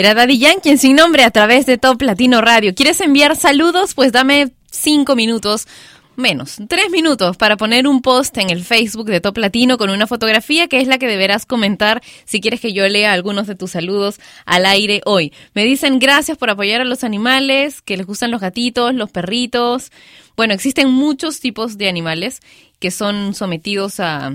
Era 0.03 0.15
Daddy 0.15 0.37
Yankee 0.37 0.79
sin 0.79 0.97
nombre 0.97 1.23
a 1.23 1.31
través 1.31 1.65
de 1.65 1.79
Top 1.79 2.03
Latino 2.03 2.41
Radio. 2.41 2.75
¿Quieres 2.75 3.01
enviar 3.01 3.37
saludos? 3.37 3.95
Pues 3.95 4.11
dame 4.11 4.51
cinco 4.69 5.15
minutos 5.15 5.69
menos, 6.17 6.57
tres 6.69 6.91
minutos 6.91 7.37
para 7.37 7.57
poner 7.57 7.87
un 7.87 8.03
post 8.03 8.37
en 8.39 8.51
el 8.51 8.65
Facebook 8.65 9.07
de 9.07 9.21
Top 9.21 9.39
Latino 9.39 9.79
con 9.79 9.91
una 9.91 10.09
fotografía 10.09 10.67
que 10.67 10.81
es 10.81 10.89
la 10.89 10.99
que 10.99 11.07
deberás 11.07 11.47
comentar 11.47 12.03
si 12.25 12.41
quieres 12.41 12.61
que 12.61 12.73
yo 12.73 12.85
lea 12.89 13.13
algunos 13.13 13.47
de 13.47 13.55
tus 13.55 13.71
saludos 13.71 14.19
al 14.45 14.67
aire 14.67 15.03
hoy. 15.05 15.33
Me 15.55 15.65
dicen 15.65 16.01
gracias 16.01 16.37
por 16.37 16.51
apoyar 16.51 16.81
a 16.81 16.85
los 16.85 17.05
animales, 17.05 17.81
que 17.81 17.97
les 17.97 18.05
gustan 18.05 18.33
los 18.33 18.41
gatitos, 18.41 18.93
los 18.97 19.13
perritos. 19.13 19.93
Bueno, 20.37 20.53
existen 20.53 20.91
muchos 20.91 21.39
tipos 21.39 21.79
de 21.79 21.89
animales 21.89 22.41
que 22.81 22.91
son 22.91 23.37
sometidos 23.37 24.01
a, 24.01 24.33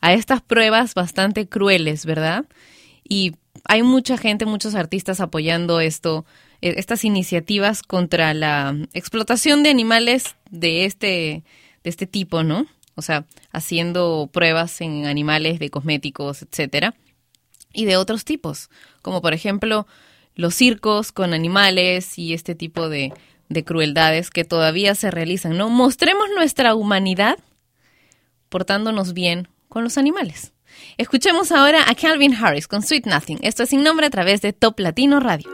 a 0.00 0.12
estas 0.12 0.40
pruebas 0.40 0.94
bastante 0.94 1.48
crueles, 1.48 2.06
¿verdad? 2.06 2.44
Y 3.02 3.32
hay 3.64 3.82
mucha 3.82 4.16
gente, 4.16 4.46
muchos 4.46 4.74
artistas 4.74 5.20
apoyando 5.20 5.80
esto, 5.80 6.24
eh, 6.62 6.74
estas 6.76 7.04
iniciativas 7.04 7.82
contra 7.82 8.34
la 8.34 8.76
explotación 8.92 9.62
de 9.62 9.70
animales 9.70 10.36
de 10.50 10.84
este, 10.84 11.44
de 11.82 11.90
este 11.90 12.06
tipo, 12.06 12.42
¿no? 12.42 12.66
O 12.94 13.02
sea, 13.02 13.24
haciendo 13.52 14.28
pruebas 14.32 14.80
en 14.80 15.06
animales 15.06 15.58
de 15.58 15.70
cosméticos, 15.70 16.42
etcétera, 16.42 16.94
y 17.72 17.84
de 17.84 17.96
otros 17.96 18.24
tipos, 18.24 18.68
como 19.02 19.22
por 19.22 19.32
ejemplo 19.32 19.86
los 20.34 20.54
circos 20.54 21.12
con 21.12 21.34
animales 21.34 22.18
y 22.18 22.34
este 22.34 22.54
tipo 22.54 22.88
de, 22.88 23.12
de 23.48 23.64
crueldades 23.64 24.30
que 24.30 24.44
todavía 24.44 24.94
se 24.94 25.10
realizan, 25.10 25.56
¿no? 25.56 25.68
Mostremos 25.68 26.26
nuestra 26.34 26.74
humanidad 26.74 27.38
portándonos 28.48 29.12
bien 29.12 29.48
con 29.68 29.84
los 29.84 29.98
animales. 29.98 30.52
Escuchemos 30.96 31.52
ahora 31.52 31.88
a 31.88 31.94
Calvin 31.94 32.34
Harris 32.34 32.68
con 32.68 32.82
Sweet 32.82 33.06
Nothing. 33.06 33.38
Esto 33.42 33.62
es 33.62 33.70
sin 33.70 33.82
nombre 33.82 34.06
a 34.06 34.10
través 34.10 34.42
de 34.42 34.52
Top 34.52 34.78
Latino 34.80 35.20
Radio. 35.20 35.48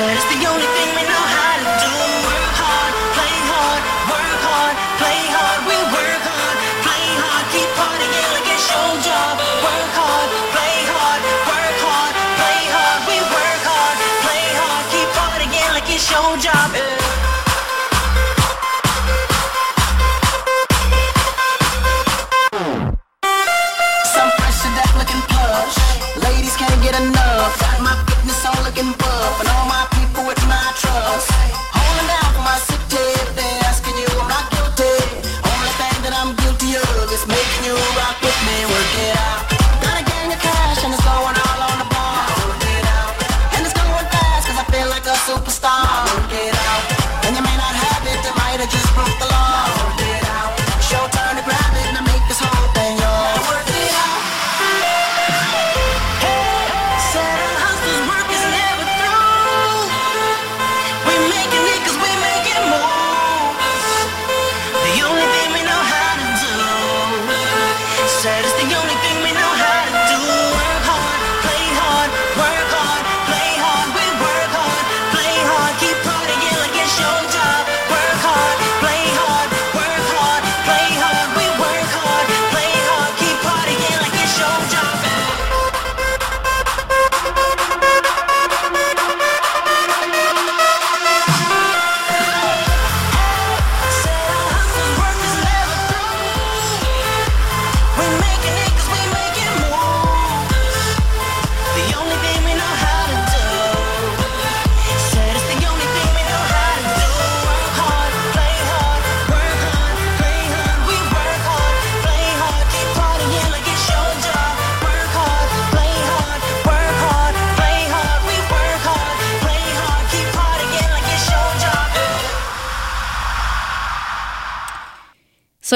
It's 0.00 0.24
the 0.30 0.46
only 0.46 0.66
thing 0.78 0.94
we 0.94 1.02
know 1.02 1.37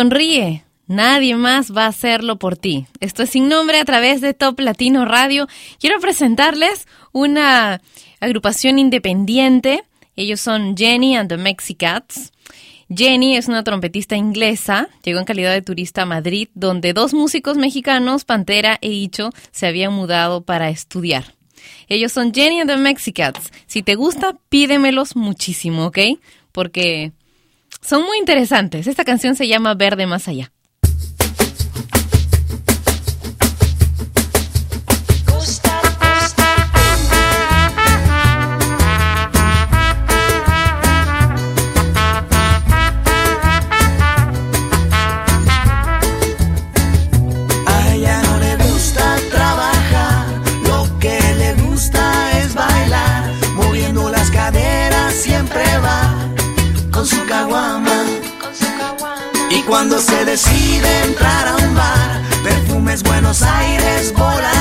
Sonríe. 0.03 0.65
Nadie 0.89 1.37
más 1.37 1.73
va 1.73 1.85
a 1.85 1.91
hacerlo 1.91 2.37
por 2.37 2.57
ti. 2.57 2.87
Esto 2.99 3.23
es 3.23 3.31
sin 3.31 3.49
nombre 3.49 3.79
a 3.79 3.85
través 3.85 4.21
de 4.21 4.35
Top 4.35 4.59
Latino 4.59 5.05
Radio. 5.05 5.47
Quiero 5.79 6.01
presentarles 6.01 6.89
una 7.13 7.81
agrupación 8.19 8.81
independiente. 8.81 9.85
Ellos 10.17 10.41
son 10.41 10.77
Jenny 10.77 11.15
and 11.15 11.29
the 11.29 11.37
Mexicats. 11.37 12.33
Jenny 12.93 13.37
es 13.37 13.47
una 13.47 13.63
trompetista 13.63 14.17
inglesa, 14.17 14.89
llegó 15.05 15.21
en 15.21 15.25
calidad 15.25 15.53
de 15.53 15.63
turista 15.63 16.03
a 16.03 16.07
Madrid, 16.07 16.49
donde 16.55 16.95
dos 16.95 17.15
músicos 17.15 17.57
mexicanos, 17.57 18.25
Pantera 18.25 18.79
e 18.81 18.89
Icho, 18.89 19.31
se 19.53 19.69
habían 19.69 19.93
mudado 19.93 20.43
para 20.43 20.69
estudiar. 20.69 21.37
Ellos 21.87 22.11
son 22.11 22.35
Jenny 22.35 22.59
and 22.59 22.69
the 22.69 22.77
Mexicats. 22.77 23.53
Si 23.69 23.85
te 23.85 23.95
gusta, 23.95 24.37
pídemelos 24.49 25.15
muchísimo, 25.15 25.87
¿ok? 25.87 25.99
Porque 26.51 27.13
son 27.83 28.05
muy 28.05 28.19
interesantes. 28.19 28.87
Esta 28.87 29.05
canción 29.05 29.35
se 29.35 29.49
llama 29.49 29.75
Verde 29.75 30.07
Más 30.07 30.29
Allá. 30.29 30.52
cuando 59.83 59.99
se 59.99 60.25
decide 60.25 61.03
entrar 61.07 61.49
a 61.49 61.57
un 61.57 61.75
bar, 61.75 62.23
perfumes 62.45 63.03
Buenos 63.03 63.43
Aires, 63.43 64.15
bola 64.17 64.52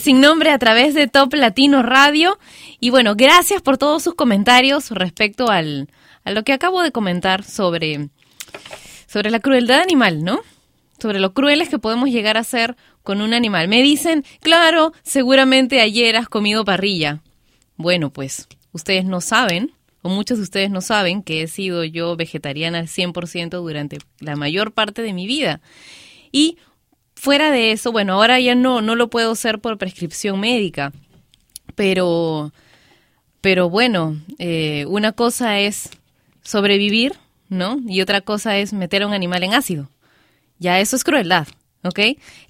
sin 0.00 0.20
nombre 0.20 0.50
a 0.50 0.58
través 0.58 0.94
de 0.94 1.06
Top 1.06 1.34
Latino 1.34 1.82
Radio. 1.82 2.38
Y 2.80 2.90
bueno, 2.90 3.14
gracias 3.14 3.62
por 3.62 3.78
todos 3.78 4.02
sus 4.02 4.14
comentarios 4.14 4.90
respecto 4.90 5.48
al, 5.50 5.88
a 6.24 6.32
lo 6.32 6.42
que 6.42 6.52
acabo 6.52 6.82
de 6.82 6.90
comentar 6.90 7.44
sobre, 7.44 8.08
sobre 9.06 9.30
la 9.30 9.40
crueldad 9.40 9.80
animal, 9.80 10.24
¿no? 10.24 10.40
Sobre 10.98 11.20
lo 11.20 11.32
crueles 11.32 11.68
que 11.68 11.78
podemos 11.78 12.10
llegar 12.10 12.36
a 12.36 12.44
ser 12.44 12.76
con 13.02 13.20
un 13.20 13.34
animal. 13.34 13.68
Me 13.68 13.82
dicen, 13.82 14.24
claro, 14.40 14.92
seguramente 15.02 15.80
ayer 15.80 16.16
has 16.16 16.28
comido 16.28 16.64
parrilla. 16.64 17.20
Bueno, 17.76 18.10
pues 18.10 18.48
ustedes 18.72 19.04
no 19.04 19.20
saben, 19.20 19.72
o 20.02 20.08
muchos 20.08 20.38
de 20.38 20.44
ustedes 20.44 20.70
no 20.70 20.80
saben, 20.80 21.22
que 21.22 21.42
he 21.42 21.46
sido 21.46 21.84
yo 21.84 22.16
vegetariana 22.16 22.78
al 22.78 22.88
100% 22.88 23.50
durante 23.50 23.98
la 24.18 24.36
mayor 24.36 24.72
parte 24.72 25.02
de 25.02 25.12
mi 25.12 25.26
vida. 25.26 25.60
Y 26.32 26.58
fuera 27.20 27.50
de 27.50 27.72
eso, 27.72 27.92
bueno, 27.92 28.14
ahora 28.14 28.40
ya 28.40 28.54
no, 28.54 28.80
no 28.80 28.96
lo 28.96 29.10
puedo 29.10 29.32
hacer 29.32 29.58
por 29.58 29.76
prescripción 29.76 30.40
médica, 30.40 30.90
pero, 31.74 32.50
pero 33.42 33.68
bueno, 33.68 34.16
eh, 34.38 34.86
una 34.88 35.12
cosa 35.12 35.58
es 35.58 35.90
sobrevivir, 36.42 37.12
¿no? 37.50 37.78
Y 37.86 38.00
otra 38.00 38.22
cosa 38.22 38.56
es 38.56 38.72
meter 38.72 39.02
a 39.02 39.06
un 39.06 39.12
animal 39.12 39.42
en 39.42 39.52
ácido. 39.52 39.90
Ya 40.58 40.80
eso 40.80 40.96
es 40.96 41.04
crueldad. 41.04 41.46
¿Ok? 41.82 41.98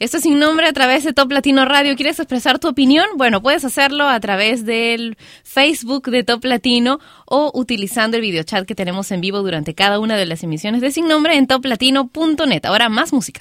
Esto 0.01 0.17
es 0.17 0.25
sin 0.25 0.41
nombre 0.41 0.67
a 0.67 0.73
través 0.73 1.05
de 1.05 1.13
Top 1.13 1.31
Latino 1.31 1.65
Radio. 1.65 1.95
¿Quieres 1.95 2.19
expresar 2.19 2.59
tu 2.59 2.69
opinión? 2.69 3.07
Bueno, 3.17 3.41
puedes 3.41 3.65
hacerlo 3.65 4.09
a 4.09 4.19
través 4.19 4.65
del 4.65 5.17
Facebook 5.45 6.11
de 6.11 6.25
Top 6.25 6.45
Latino 6.45 6.99
o 7.27 7.53
utilizando 7.55 8.17
el 8.17 8.23
videochat 8.23 8.67
que 8.67 8.75
tenemos 8.75 9.13
en 9.13 9.21
vivo 9.21 9.39
durante 9.39 9.75
cada 9.75 10.01
una 10.01 10.17
de 10.17 10.27
las 10.27 10.43
emisiones 10.43 10.81
de 10.81 10.91
Sin 10.91 11.07
Nombre 11.07 11.37
en 11.37 11.47
toplatino.net. 11.47 12.65
Ahora 12.67 12.89
más 12.89 13.13
música. 13.13 13.41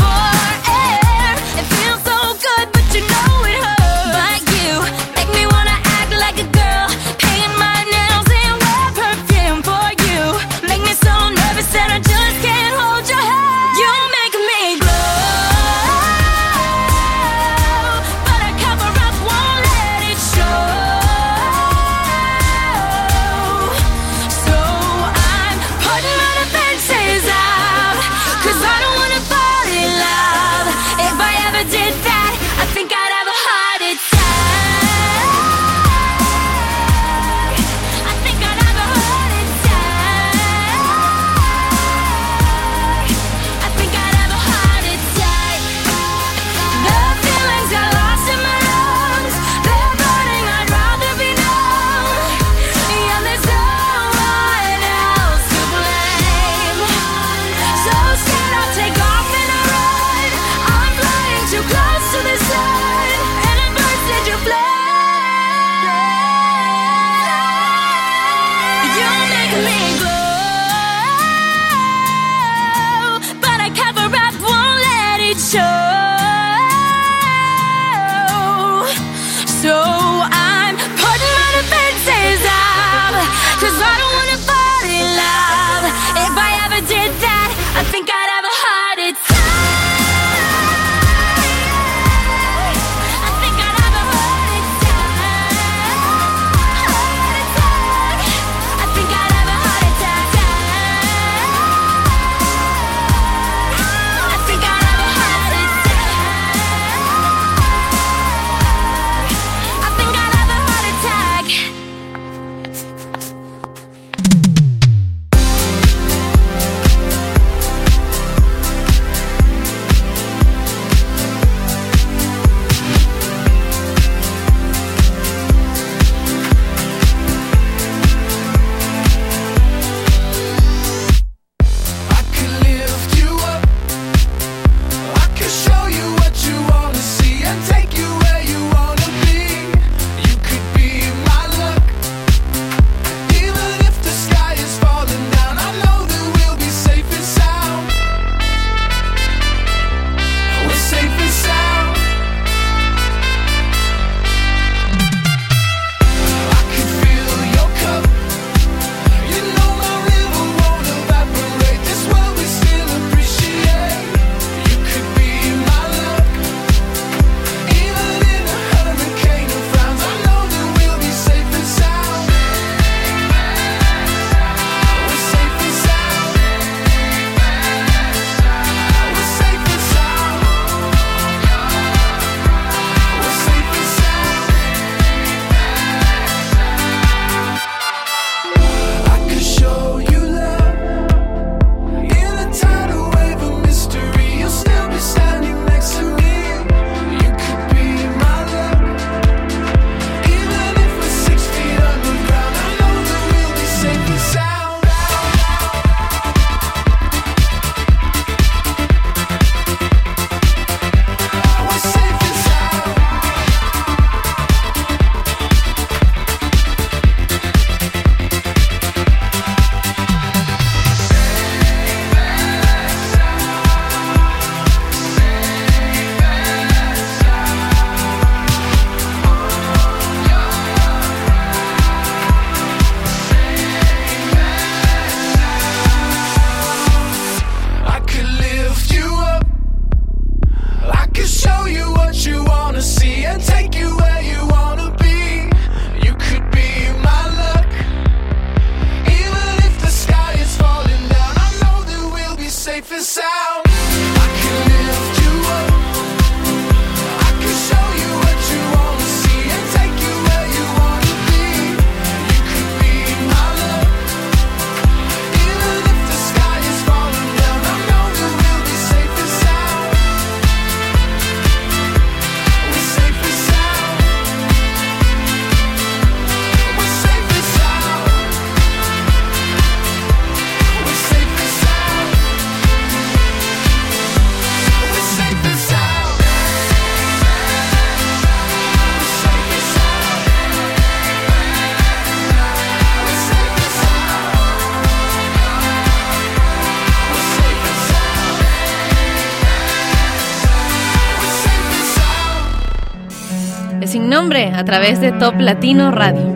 a 304.61 304.63
través 304.63 304.99
de 305.01 305.11
Top 305.13 305.33
Latino 305.39 305.89
Radio. 305.89 306.35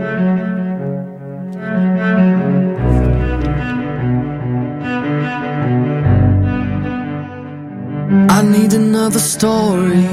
I 8.27 8.41
need 8.43 8.73
another 8.73 9.19
story. 9.19 10.07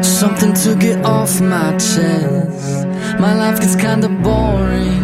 Something 0.00 0.52
to 0.62 0.76
get 0.76 1.04
off 1.04 1.40
my 1.40 1.72
chest. 1.72 2.86
My 3.18 3.34
life 3.34 3.58
gets 3.60 3.74
kinda 3.74 4.08
boring. 4.22 5.02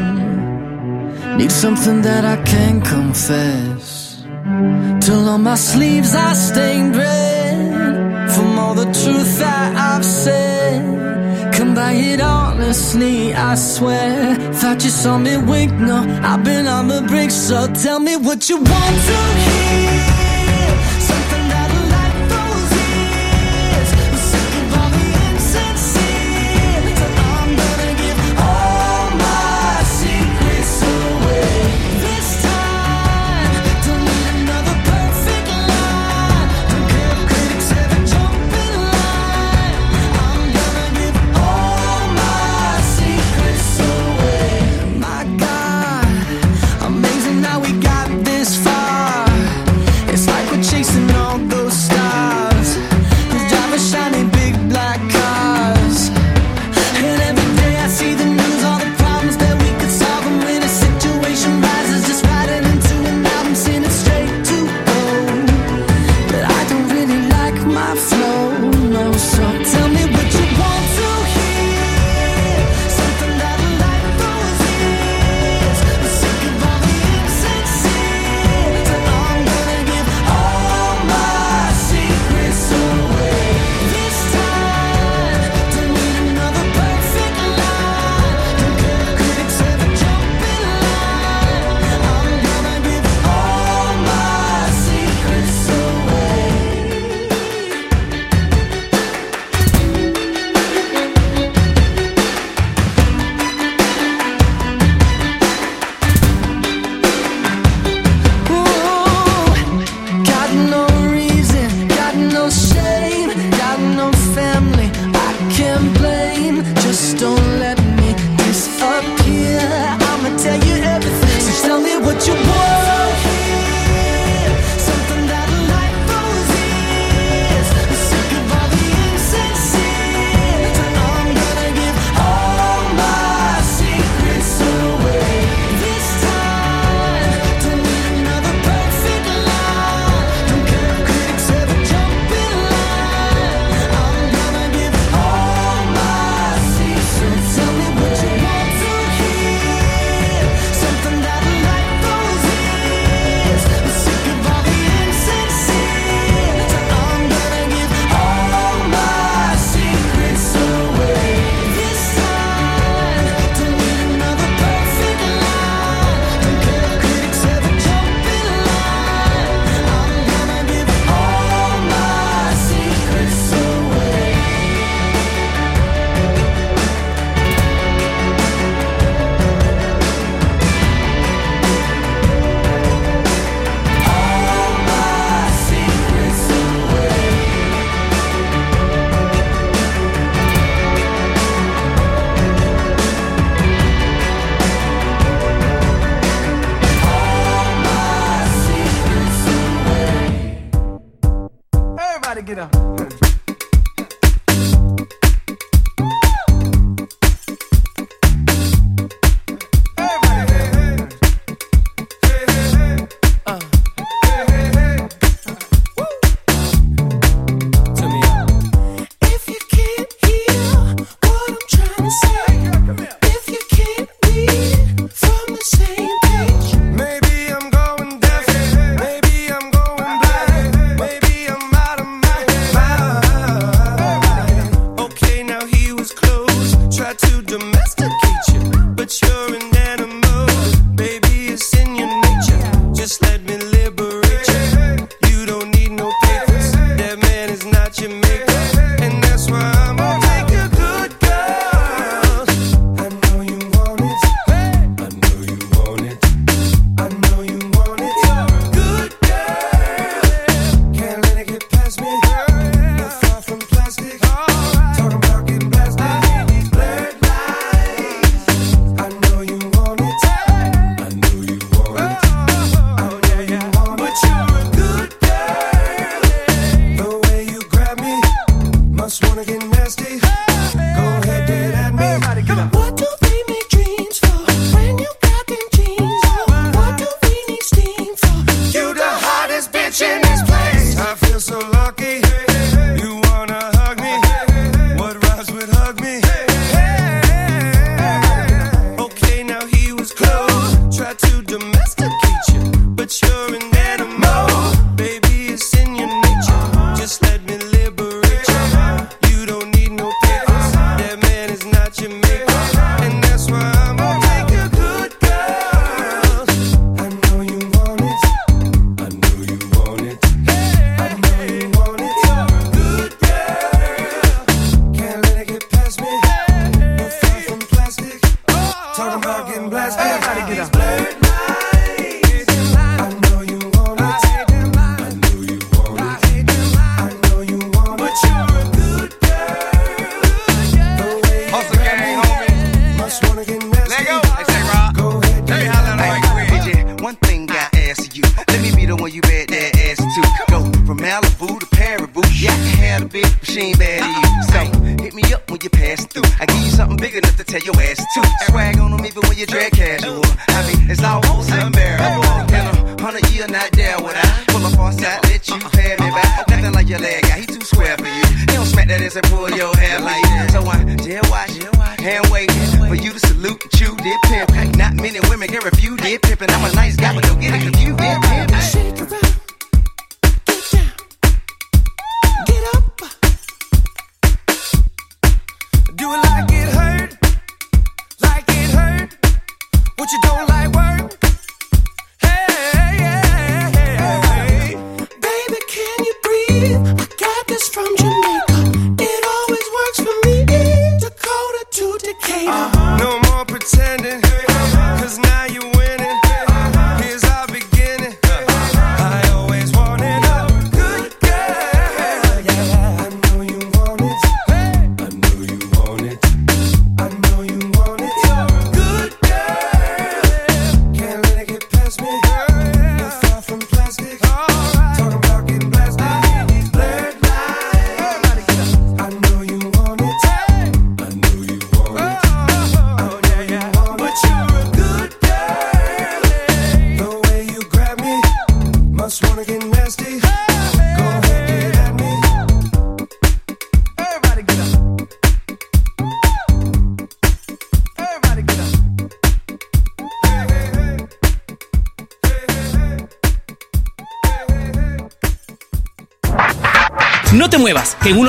Need 1.37 1.51
something 1.51 2.01
that 2.03 2.25
I 2.25 2.37
can 2.45 2.81
confess. 2.81 4.25
Till 5.01 5.29
on 5.29 5.43
my 5.43 5.57
sleeves 5.57 6.15
I 6.15 6.33
stained 6.35 6.95
red. 6.95 8.31
From 8.35 8.57
all 8.57 8.75
the 8.75 8.89
truth 9.03 9.41
that 9.41 9.75
I've 9.75 10.05
said. 10.05 11.06
By 11.77 11.93
it 11.93 12.23
honestly, 12.23 13.35
I 13.35 13.55
swear. 13.55 14.35
Thought 14.55 14.83
you 14.83 14.89
saw 14.89 15.19
me 15.19 15.37
wink, 15.37 15.75
no, 15.75 15.99
I've 16.23 16.43
been 16.43 16.67
on 16.67 16.89
the 16.89 17.03
brink. 17.03 17.31
So 17.31 17.71
tell 17.75 18.01
me 18.01 18.17
what 18.17 18.49
you 18.49 18.57
want 18.57 18.97
to 19.09 19.17
hear. 19.41 19.56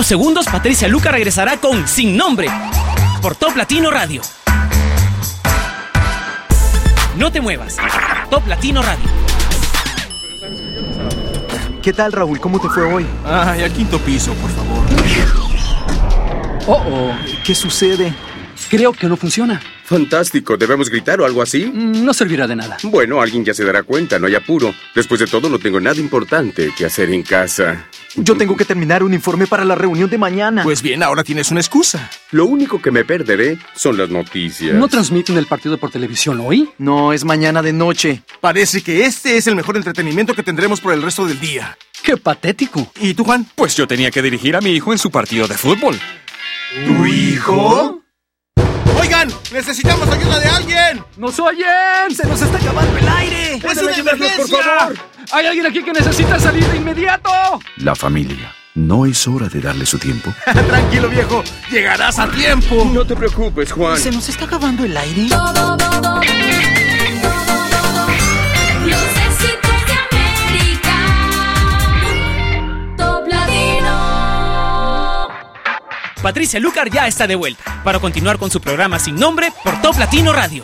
Unos 0.08 0.24
segundos 0.24 0.46
Patricia 0.46 0.88
Luca 0.88 1.12
regresará 1.12 1.58
con 1.58 1.86
Sin 1.86 2.16
Nombre 2.16 2.48
por 3.22 3.36
Top 3.36 3.58
Latino 3.58 3.92
Radio. 3.92 4.22
No 7.18 7.30
te 7.30 7.42
muevas, 7.42 7.76
Top 8.30 8.48
Latino 8.48 8.82
Radio. 8.82 9.06
¿Qué 11.82 11.92
tal, 11.92 12.14
Raúl? 12.14 12.40
¿Cómo 12.40 12.58
te 12.62 12.70
fue 12.70 12.84
hoy? 12.84 13.06
Ay, 13.26 13.64
al 13.64 13.74
quinto 13.74 14.00
piso, 14.00 14.34
por 14.36 14.50
favor. 14.52 14.86
Oh, 16.68 16.84
oh. 16.86 17.18
¿Qué 17.46 17.54
sucede? 17.54 18.14
Creo 18.70 18.94
que 18.94 19.08
no 19.08 19.18
funciona. 19.18 19.62
Fantástico, 19.84 20.56
¿debemos 20.56 20.90
gritar 20.90 21.20
o 21.20 21.26
algo 21.26 21.42
así? 21.42 21.70
No 21.74 22.14
servirá 22.14 22.48
de 22.48 22.56
nada. 22.56 22.78
Bueno, 22.84 23.22
alguien 23.22 23.44
ya 23.44 23.54
se 23.54 23.66
dará 23.66 23.84
cuenta, 23.84 24.20
no 24.20 24.28
hay 24.28 24.36
apuro. 24.36 24.74
Después 24.96 25.20
de 25.20 25.28
todo, 25.28 25.50
no 25.50 25.60
tengo 25.60 25.82
nada 25.82 26.00
importante 26.00 26.72
que 26.78 26.86
hacer 26.86 27.10
en 27.10 27.24
casa. 27.24 27.88
Yo 28.20 28.36
tengo 28.36 28.58
que 28.58 28.66
terminar 28.66 29.04
un 29.04 29.14
informe 29.14 29.46
para 29.46 29.64
la 29.64 29.76
reunión 29.76 30.10
de 30.10 30.18
mañana. 30.18 30.64
Pues 30.64 30.82
bien, 30.82 31.04
ahora 31.04 31.24
tienes 31.24 31.52
una 31.52 31.60
excusa. 31.60 32.10
Lo 32.32 32.46
único 32.46 32.82
que 32.82 32.90
me 32.90 33.06
perderé 33.06 33.60
son 33.76 33.96
las 33.96 34.10
noticias. 34.10 34.74
¿No 34.74 34.88
transmiten 34.88 35.38
el 35.38 35.46
partido 35.46 35.78
por 35.78 35.92
televisión 35.92 36.40
hoy? 36.42 36.68
No, 36.80 37.14
es 37.14 37.24
mañana 37.24 37.62
de 37.62 37.74
noche. 37.74 38.24
Parece 38.42 38.82
que 38.82 39.06
este 39.06 39.38
es 39.38 39.46
el 39.46 39.56
mejor 39.56 39.78
entretenimiento 39.78 40.34
que 40.34 40.42
tendremos 40.42 40.82
por 40.82 40.94
el 40.94 41.04
resto 41.04 41.28
del 41.28 41.40
día. 41.40 41.78
¡Qué 42.02 42.18
patético! 42.18 42.92
¿Y 43.00 43.14
tú, 43.14 43.24
Juan? 43.24 43.46
Pues 43.56 43.76
yo 43.76 43.88
tenía 43.88 44.10
que 44.10 44.22
dirigir 44.24 44.56
a 44.56 44.62
mi 44.62 44.72
hijo 44.72 44.92
en 44.92 44.98
su 44.98 45.12
partido 45.12 45.48
de 45.48 45.56
fútbol. 45.56 46.00
¿Tu 46.86 47.06
hijo? 47.06 48.02
Oigan, 49.00 49.30
necesitamos 49.54 50.08
ayuda 50.10 50.40
de 50.40 50.48
alguien. 50.48 51.04
¡Nos 51.18 51.40
oyen! 51.40 51.68
¡Se 52.16 52.28
nos 52.28 52.42
está 52.42 52.58
acabando 52.58 52.98
el 52.98 53.08
aire! 53.08 53.54
¡Es 53.58 53.62
¿Pueden 53.64 53.84
una 53.86 53.94
ayudarnos, 53.94 54.20
por 54.20 54.32
emergencia! 54.32 54.64
favor? 54.64 54.98
¿Hay 55.32 55.46
alguien 55.46 55.66
aquí 55.66 55.84
que 55.84 55.92
necesita 55.92 56.40
salir 56.40 56.66
de 56.68 56.78
inmediato? 56.78 57.30
La 57.78 57.96
familia. 57.96 58.54
¿No 58.76 59.06
es 59.06 59.28
hora 59.28 59.48
de 59.50 59.60
darle 59.60 59.86
su 59.86 59.98
tiempo? 60.00 60.34
Tranquilo, 60.46 61.10
viejo. 61.10 61.44
Llegarás 61.70 62.18
a 62.20 62.30
tiempo. 62.30 62.90
No 62.94 63.06
te 63.06 63.16
preocupes, 63.16 63.72
Juan. 63.72 63.98
¿Se 63.98 64.12
nos 64.12 64.30
está 64.30 64.46
acabando 64.46 64.86
el 64.86 64.96
aire? 64.96 65.28
Los 68.86 69.04
éxitos 69.28 69.86
de 69.86 69.94
América. 70.12 70.96
Top 72.96 73.28
Latino. 73.28 75.28
Patricia 76.22 76.60
Lucar 76.60 76.90
ya 76.90 77.08
está 77.08 77.28
de 77.28 77.36
vuelta 77.36 77.82
para 77.84 78.00
continuar 78.00 78.38
con 78.38 78.50
su 78.50 78.62
programa 78.62 78.98
Sin 79.00 79.16
Nombre 79.16 79.52
por 79.64 79.82
Top 79.82 79.98
Latino 79.98 80.32
Radio. 80.32 80.64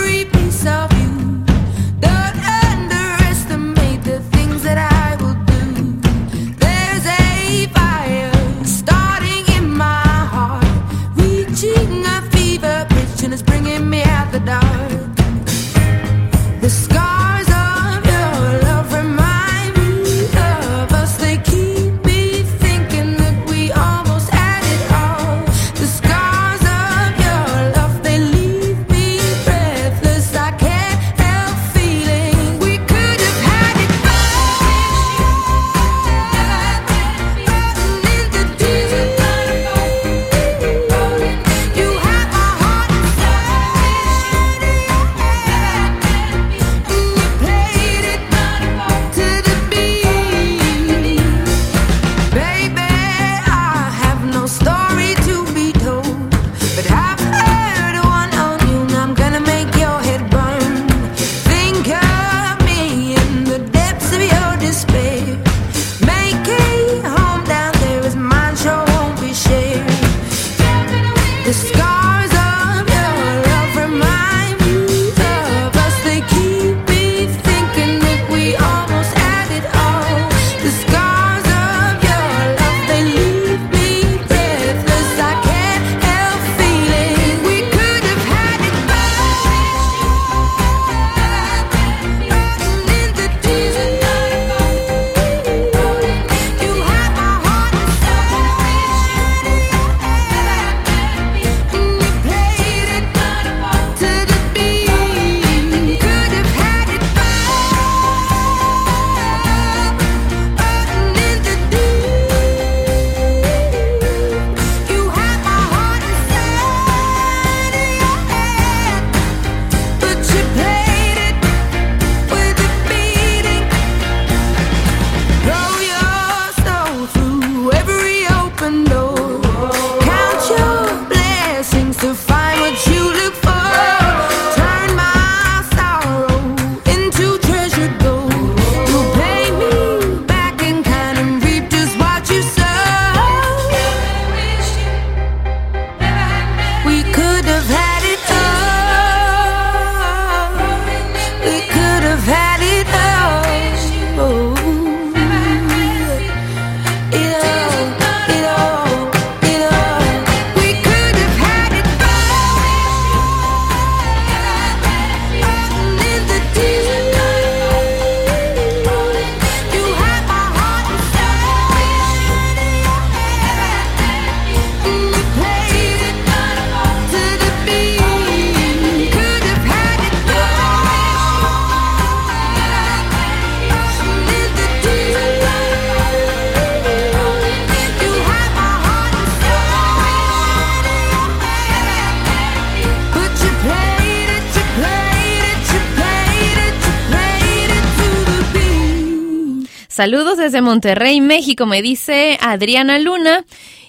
Saludos 200.01 200.39
desde 200.39 200.63
Monterrey, 200.63 201.21
México, 201.21 201.67
me 201.67 201.83
dice 201.83 202.39
Adriana 202.41 202.97
Luna. 202.97 203.45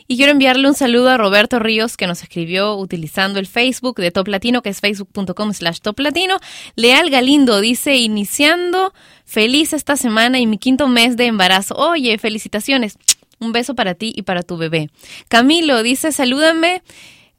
Y 0.06 0.18
quiero 0.18 0.32
enviarle 0.32 0.68
un 0.68 0.74
saludo 0.74 1.08
a 1.08 1.16
Roberto 1.16 1.58
Ríos 1.58 1.96
que 1.96 2.06
nos 2.06 2.22
escribió 2.22 2.76
utilizando 2.76 3.38
el 3.38 3.46
Facebook 3.46 3.96
de 3.96 4.10
Top 4.10 4.28
Latino, 4.28 4.60
que 4.60 4.68
es 4.68 4.80
facebook.com 4.82 5.54
slash 5.54 5.78
Top 5.80 5.98
Latino. 6.00 6.36
Leal 6.76 7.08
Galindo 7.08 7.62
dice, 7.62 7.96
iniciando 7.96 8.92
feliz 9.24 9.72
esta 9.72 9.96
semana 9.96 10.38
y 10.38 10.46
mi 10.46 10.58
quinto 10.58 10.86
mes 10.86 11.16
de 11.16 11.24
embarazo. 11.24 11.76
Oye, 11.76 12.18
felicitaciones. 12.18 12.98
Un 13.40 13.52
beso 13.52 13.74
para 13.74 13.94
ti 13.94 14.12
y 14.14 14.20
para 14.20 14.42
tu 14.42 14.58
bebé. 14.58 14.90
Camilo 15.28 15.82
dice, 15.82 16.12
salúdame 16.12 16.82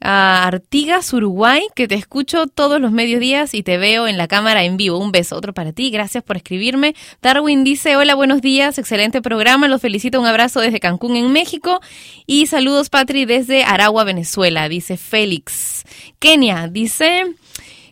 a 0.04 0.46
Artigas, 0.46 1.10
Uruguay, 1.14 1.62
que 1.74 1.88
te 1.88 1.94
escucho 1.94 2.46
todos 2.46 2.78
los 2.78 2.92
mediodías 2.92 3.54
y 3.54 3.62
te 3.62 3.78
veo 3.78 4.06
en 4.06 4.18
la 4.18 4.28
cámara 4.28 4.62
en 4.62 4.76
vivo. 4.76 4.98
Un 4.98 5.12
beso, 5.12 5.34
otro 5.34 5.54
para 5.54 5.72
ti. 5.72 5.90
Gracias 5.90 6.22
por 6.22 6.36
escribirme. 6.36 6.94
Darwin 7.22 7.64
dice, 7.64 7.96
hola, 7.96 8.14
buenos 8.14 8.42
días, 8.42 8.76
excelente 8.76 9.22
programa. 9.22 9.66
Los 9.66 9.80
felicito, 9.80 10.20
un 10.20 10.26
abrazo 10.26 10.60
desde 10.60 10.78
Cancún, 10.78 11.16
en 11.16 11.32
México. 11.32 11.80
Y 12.26 12.46
saludos, 12.46 12.90
Patri, 12.90 13.24
desde 13.24 13.64
Aragua, 13.64 14.04
Venezuela, 14.04 14.68
dice 14.68 14.98
Félix. 14.98 15.84
Kenia 16.18 16.68
dice 16.68 17.24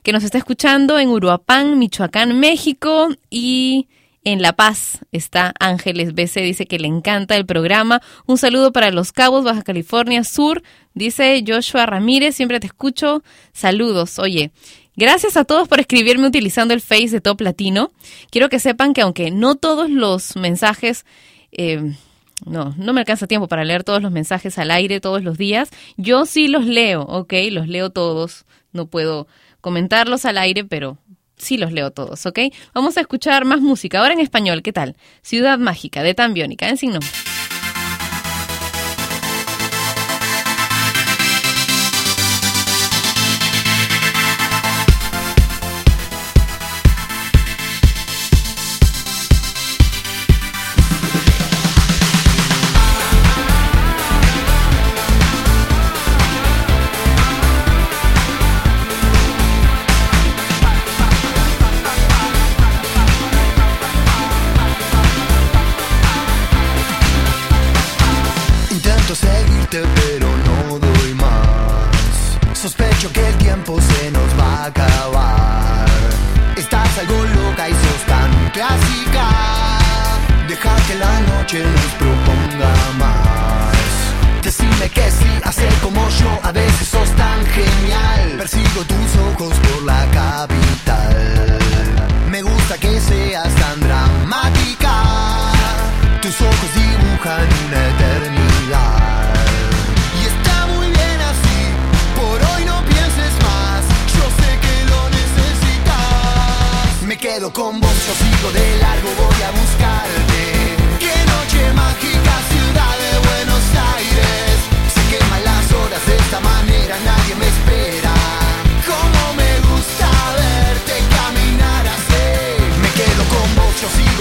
que 0.03 0.13
nos 0.13 0.23
está 0.23 0.37
escuchando 0.37 0.99
en 0.99 1.09
Uruapán, 1.09 1.79
Michoacán, 1.79 2.39
México. 2.39 3.09
Y 3.31 3.89
en 4.25 4.43
La 4.43 4.55
Paz 4.55 4.99
está 5.11 5.53
Ángeles 5.59 6.15
BC, 6.15 6.43
dice 6.43 6.67
que 6.67 6.79
le 6.79 6.89
encanta 6.89 7.37
el 7.37 7.47
programa. 7.47 8.01
Un 8.27 8.39
saludo 8.39 8.73
para 8.73 8.91
Los 8.91 9.13
Cabos, 9.13 9.45
Baja 9.45 9.63
California 9.63 10.25
Sur. 10.25 10.63
Dice 10.95 11.43
Joshua 11.47 11.87
Ramírez, 11.87 12.37
siempre 12.37 12.61
te 12.61 12.67
escucho. 12.67 13.23
Saludos. 13.53 14.19
Oye, 14.19 14.53
gracias 14.97 15.37
a 15.37 15.45
todos 15.45 15.69
por 15.69 15.81
escribirme 15.81 16.27
utilizando 16.27 16.75
el 16.75 16.81
Face 16.81 17.09
de 17.09 17.21
Top 17.21 17.41
Latino. 17.41 17.91
Quiero 18.31 18.49
que 18.49 18.61
sepan 18.61 18.95
que 18.95 19.03
aunque 19.03 19.31
no 19.31 19.57
todos 19.57 19.91
los 19.91 20.37
mensajes... 20.37 21.05
eh, 21.51 21.95
no, 22.45 22.75
no 22.77 22.93
me 22.93 23.01
alcanza 23.01 23.27
tiempo 23.27 23.47
para 23.47 23.65
leer 23.65 23.85
todos 23.85 24.03
los 24.03 24.11
mensajes 24.11 24.59
al 24.59 24.71
aire 24.73 25.01
todos 25.01 25.23
los 25.23 25.39
días. 25.39 25.71
Yo 25.97 26.27
sí 26.27 26.49
los 26.49 26.65
leo, 26.65 27.03
¿ok? 27.03 27.33
Los 27.51 27.69
leo 27.69 27.91
todos. 27.91 28.45
No 28.73 28.87
puedo 28.87 29.29
comentarlos 29.61 30.25
al 30.25 30.39
aire, 30.39 30.65
pero 30.65 30.99
sí 31.43 31.59
los 31.59 31.73
leo 31.73 31.91
todos, 31.91 32.25
¿ok? 32.27 32.39
Vamos 32.75 32.97
a 32.97 33.01
escuchar 33.01 33.45
más 33.45 33.61
música. 33.61 34.01
Ahora 34.01 34.15
en 34.15 34.21
español, 34.21 34.63
¿qué 34.63 34.73
tal? 34.73 34.97
Ciudad 35.23 35.59
Mágica 35.59 36.03
de 36.03 36.15
Tambiónica, 36.15 36.69
en 36.69 36.77
signo. 36.77 37.01
Intento 37.01 37.32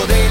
de 0.07 0.30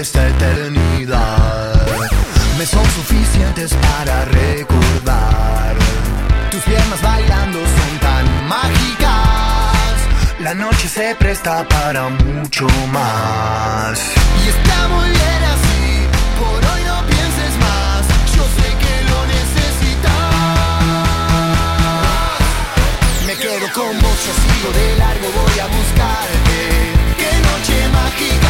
esta 0.00 0.26
eternidad 0.26 1.74
me 2.56 2.64
son 2.64 2.84
suficientes 2.92 3.74
para 3.74 4.24
recordar. 4.24 5.76
Tus 6.50 6.62
piernas 6.62 7.02
bailando 7.02 7.58
son 7.58 7.98
tan 8.00 8.48
mágicas. 8.48 9.94
La 10.40 10.54
noche 10.54 10.88
se 10.88 11.14
presta 11.16 11.68
para 11.68 12.08
mucho 12.08 12.66
más. 12.92 14.00
Y 14.42 14.48
está 14.48 14.88
muy 14.88 15.10
bien 15.10 15.42
así. 15.54 16.08
Por 16.40 16.60
hoy 16.70 16.82
no 16.90 17.06
pienses 17.06 17.54
más. 17.66 18.06
Yo 18.36 18.44
sé 18.56 18.68
que 18.82 18.94
lo 19.10 19.18
necesitas. 19.36 20.30
Me 23.26 23.34
quedo 23.36 23.66
con 23.74 23.92
vos, 24.00 24.18
yo 24.26 24.32
sigo 24.42 24.70
de 24.78 24.96
largo, 24.96 25.28
voy 25.40 25.58
a 25.58 25.66
buscarte. 25.66 26.58
Qué 27.20 27.32
noche 27.48 27.76
mágica, 27.92 28.49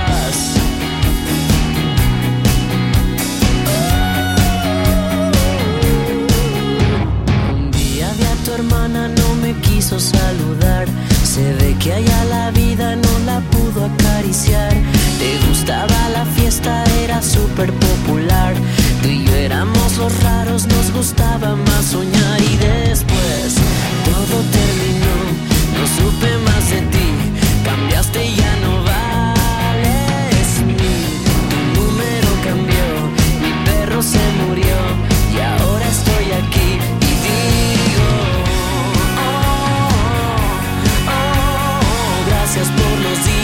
Saludar. 9.99 10.87
Se 11.23 11.53
ve 11.55 11.75
que 11.79 11.93
allá 11.93 12.23
la 12.25 12.51
vida 12.51 12.95
no 12.95 13.19
la 13.25 13.39
pudo 13.51 13.85
acariciar. 13.85 14.73
Te 15.19 15.47
gustaba 15.47 16.09
la 16.13 16.25
fiesta, 16.25 16.83
era 17.03 17.21
súper 17.21 17.71
popular. 17.73 18.53
Tú 19.01 19.07
y 19.09 19.25
yo 19.25 19.35
éramos 19.35 19.97
los 19.97 20.23
raros, 20.23 20.67
nos 20.67 20.91
gustaba 20.91 21.55
más 21.55 21.85
soñar. 21.85 22.41
Y 22.41 22.57
después 22.57 23.55
todo 24.05 24.35
terminó, 24.57 25.15
no 25.75 25.83
supe 25.97 26.40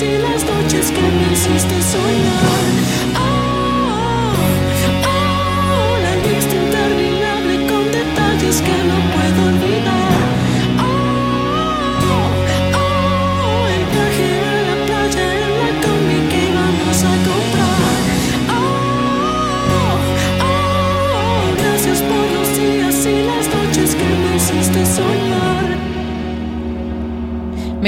Y 0.00 0.18
las 0.18 0.44
noches 0.44 0.92
que 0.92 1.02
me 1.02 1.32
hiciste 1.32 1.82
soñar. 1.82 2.62
Oh, 3.16 4.32
oh, 5.08 5.98
la 6.04 6.14
lista 6.24 6.54
interminable 6.54 7.66
con 7.66 7.84
detalles 7.90 8.62
que 8.62 8.76
no 8.90 8.96
puedo 9.14 9.40
olvidar. 9.48 10.18
El 13.74 13.84
viaje 13.92 14.30
a 14.44 14.56
la 14.68 14.76
playa 14.86 15.26
en 15.46 15.52
la 15.62 15.70
combi 15.82 16.18
que 16.30 16.40
íbamos 16.50 16.98
a 17.02 17.14
comprar. 17.26 18.02
Oh, 18.54 19.96
gracias 21.58 21.98
por 22.02 22.24
los 22.36 22.48
días 22.56 22.96
y 23.04 23.06
las 23.30 23.44
noches 23.48 23.88
que 23.96 24.08
me 24.22 24.30
hiciste 24.36 24.80
soñar. 24.86 25.37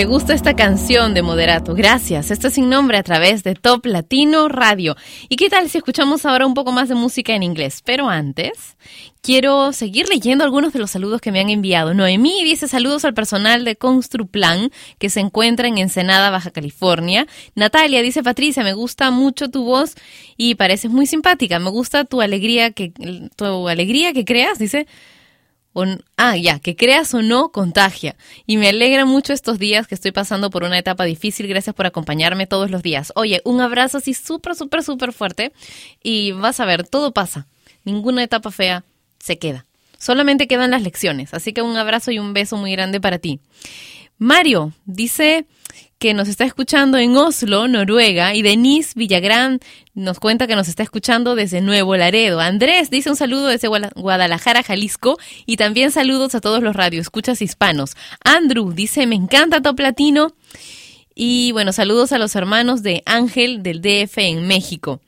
Me 0.01 0.07
gusta 0.07 0.33
esta 0.33 0.57
canción 0.57 1.13
de 1.13 1.21
Moderato. 1.21 1.75
Gracias. 1.75 2.31
Esto 2.31 2.49
es 2.49 2.55
sin 2.55 2.71
nombre 2.71 2.97
a 2.97 3.03
través 3.03 3.45
de 3.45 3.55
Top 3.55 3.85
Latino 3.85 4.49
Radio. 4.49 4.97
¿Y 5.29 5.37
qué 5.37 5.51
tal 5.51 5.69
si 5.69 5.77
escuchamos 5.77 6.25
ahora 6.25 6.47
un 6.47 6.55
poco 6.55 6.73
más 6.73 6.89
de 6.89 6.95
música 6.95 7.35
en 7.35 7.43
inglés? 7.43 7.83
Pero 7.85 8.09
antes, 8.09 8.79
quiero 9.21 9.75
seguir 9.75 10.09
leyendo 10.09 10.43
algunos 10.43 10.73
de 10.73 10.79
los 10.79 10.91
saludos 10.91 11.21
que 11.21 11.33
me 11.33 11.41
han 11.41 11.51
enviado. 11.51 11.93
Noemí 11.93 12.43
dice 12.45 12.67
saludos 12.67 13.05
al 13.05 13.13
personal 13.13 13.67
de 13.67 13.77
Construplan 13.77 14.71
que 14.99 15.11
se 15.11 15.21
encuentra 15.21 15.69
en 15.69 15.77
Ensenada, 15.77 16.31
Baja 16.31 16.51
California. 16.51 17.27
Natalia 17.55 18.01
dice 18.01 18.23
Patricia, 18.23 18.65
me 18.65 18.73
gusta 18.73 19.11
mucho 19.11 19.51
tu 19.51 19.65
voz 19.65 19.97
y 20.39 20.55
pareces 20.55 20.91
muy 20.91 21.05
simpática. 21.05 21.59
Me 21.59 21.69
gusta 21.69 22.07
tu 22.07 22.23
alegría 22.23 22.71
que 22.71 22.91
tu 23.37 23.69
alegría 23.69 24.15
que 24.15 24.25
creas, 24.25 24.59
dice. 24.59 24.87
Ah, 26.17 26.37
ya, 26.37 26.59
que 26.59 26.75
creas 26.75 27.15
o 27.15 27.23
no, 27.23 27.51
contagia. 27.51 28.17
Y 28.47 28.57
me 28.57 28.69
alegra 28.69 29.05
mucho 29.05 29.33
estos 29.33 29.59
días 29.59 29.87
que 29.87 29.95
estoy 29.95 30.11
pasando 30.13 30.51
por 30.51 30.65
una 30.65 30.79
etapa 30.79 31.05
difícil. 31.05 31.47
Gracias 31.47 31.75
por 31.75 31.87
acompañarme 31.87 32.47
todos 32.47 32.71
los 32.71 32.83
días. 32.83 33.13
Oye, 33.15 33.41
un 33.45 33.61
abrazo 33.61 33.99
así 33.99 34.13
súper, 34.15 34.57
súper, 34.57 34.83
súper 34.83 35.13
fuerte. 35.13 35.53
Y 36.03 36.33
vas 36.33 36.61
a 36.61 36.65
ver, 36.65 36.87
todo 36.87 37.13
pasa. 37.13 37.47
Ninguna 37.85 38.23
etapa 38.23 38.51
fea 38.51 38.85
se 39.19 39.39
queda. 39.39 39.67
Solamente 39.99 40.49
quedan 40.49 40.73
las 40.73 40.83
lecciones. 40.83 41.35
Así 41.35 41.53
que 41.53 41.63
un 41.63 41.77
abrazo 41.77 42.11
y 42.11 42.19
un 42.19 42.33
beso 42.33 42.57
muy 42.57 42.73
grande 42.73 43.01
para 43.01 43.19
ti. 43.19 43.41
Mario 44.19 44.73
dice 44.87 45.47
que 46.01 46.15
nos 46.15 46.29
está 46.29 46.45
escuchando 46.45 46.97
en 46.97 47.15
Oslo, 47.15 47.69
Noruega, 47.69 48.35
y 48.35 48.41
Denise 48.41 48.95
Villagrán 48.97 49.61
nos 49.93 50.19
cuenta 50.19 50.47
que 50.47 50.57
nos 50.57 50.67
está 50.67 50.83
escuchando 50.83 51.35
desde 51.35 51.61
Nuevo 51.61 51.95
Laredo. 51.95 52.41
Andrés 52.41 52.89
dice 52.89 53.11
un 53.11 53.17
saludo 53.17 53.49
desde 53.49 53.69
Guadalajara, 53.69 54.63
Jalisco, 54.63 55.19
y 55.45 55.57
también 55.57 55.91
saludos 55.91 56.35
a 56.35 56.41
todos 56.41 56.63
los 56.63 56.75
radioescuchas 56.75 57.43
hispanos. 57.43 57.97
Andrew 58.25 58.73
dice, 58.73 59.07
me 59.07 59.15
encanta 59.15 59.61
Top 59.61 59.79
Latino, 59.79 60.35
y 61.15 61.53
bueno, 61.53 61.71
saludos 61.71 62.13
a 62.13 62.19
los 62.19 62.35
hermanos 62.35 62.83
de 62.83 63.03
Ángel 63.05 63.63
del 63.63 63.83
DF 63.83 64.17
en 64.19 64.47
México. 64.47 65.03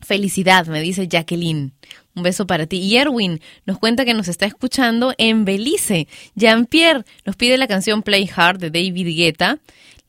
Felicidad, 0.00 0.66
me 0.68 0.80
dice 0.80 1.06
Jacqueline. 1.06 1.72
Un 2.14 2.22
beso 2.22 2.46
para 2.46 2.66
ti. 2.66 2.78
Y 2.78 2.96
Erwin 2.96 3.42
nos 3.66 3.78
cuenta 3.78 4.06
que 4.06 4.14
nos 4.14 4.28
está 4.28 4.46
escuchando 4.46 5.12
en 5.18 5.44
Belice. 5.44 6.08
Jean-Pierre 6.34 7.04
nos 7.26 7.36
pide 7.36 7.58
la 7.58 7.66
canción 7.66 8.02
Play 8.02 8.30
Hard 8.34 8.58
de 8.58 8.70
David 8.70 9.16
Guetta. 9.16 9.58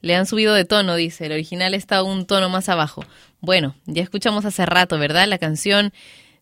Le 0.06 0.14
han 0.14 0.28
subido 0.28 0.54
de 0.54 0.66
tono, 0.66 0.96
dice. 0.96 1.26
El 1.26 1.32
original 1.32 1.74
está 1.74 2.04
un 2.04 2.28
tono 2.28 2.48
más 2.48 2.70
abajo. 2.70 3.04
Bueno, 3.42 3.74
ya 3.88 4.04
escuchamos 4.04 4.46
hace 4.46 4.64
rato, 4.68 5.00
¿verdad? 5.00 5.28
La 5.28 5.40
canción 5.40 5.94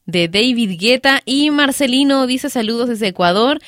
de 0.05 0.27
David 0.27 0.77
Guetta. 0.77 1.21
Y 1.23 1.49
Marcelino 1.49 2.27
dice 2.27 2.49
saludos 2.49 2.89
desde 2.89 3.07
Ecuador. 3.07 3.61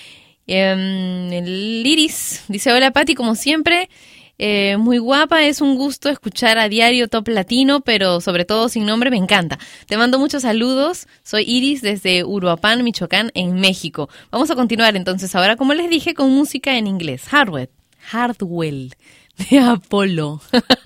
Em, 0.48 1.32
el 1.32 1.88
Iris 1.88 2.44
dice, 2.50 2.74
hola 2.74 2.92
Pati, 2.92 3.16
como 3.16 3.36
siempre. 3.36 3.90
Eh, 4.38 4.76
muy 4.76 4.98
guapa, 4.98 5.46
es 5.46 5.62
un 5.62 5.78
gusto 5.78 6.10
escuchar 6.10 6.58
a 6.58 6.68
diario 6.68 7.08
Top 7.08 7.30
Latino, 7.30 7.80
pero 7.80 8.20
sobre 8.20 8.44
todo 8.44 8.68
sin 8.68 8.86
nombre, 8.86 9.10
me 9.10 9.16
encanta. 9.16 9.60
Te 9.88 9.96
mando 9.96 10.20
muchos 10.20 10.42
saludos. 10.42 11.08
Soy 11.24 11.46
Iris 11.48 11.82
desde 11.82 12.26
Uruapan, 12.26 12.84
Michoacán, 12.84 13.32
en 13.34 13.54
México. 13.62 14.10
Vamos 14.30 14.52
a 14.52 14.56
continuar 14.56 14.98
entonces 14.98 15.34
ahora, 15.38 15.56
como 15.56 15.74
les 15.74 15.90
dije, 15.90 16.14
con 16.14 16.32
música 16.32 16.78
en 16.78 16.86
inglés. 16.86 17.24
Hardwell, 17.30 17.70
Hardwell, 18.12 18.92
de 19.50 19.60
Apolo. 19.60 20.42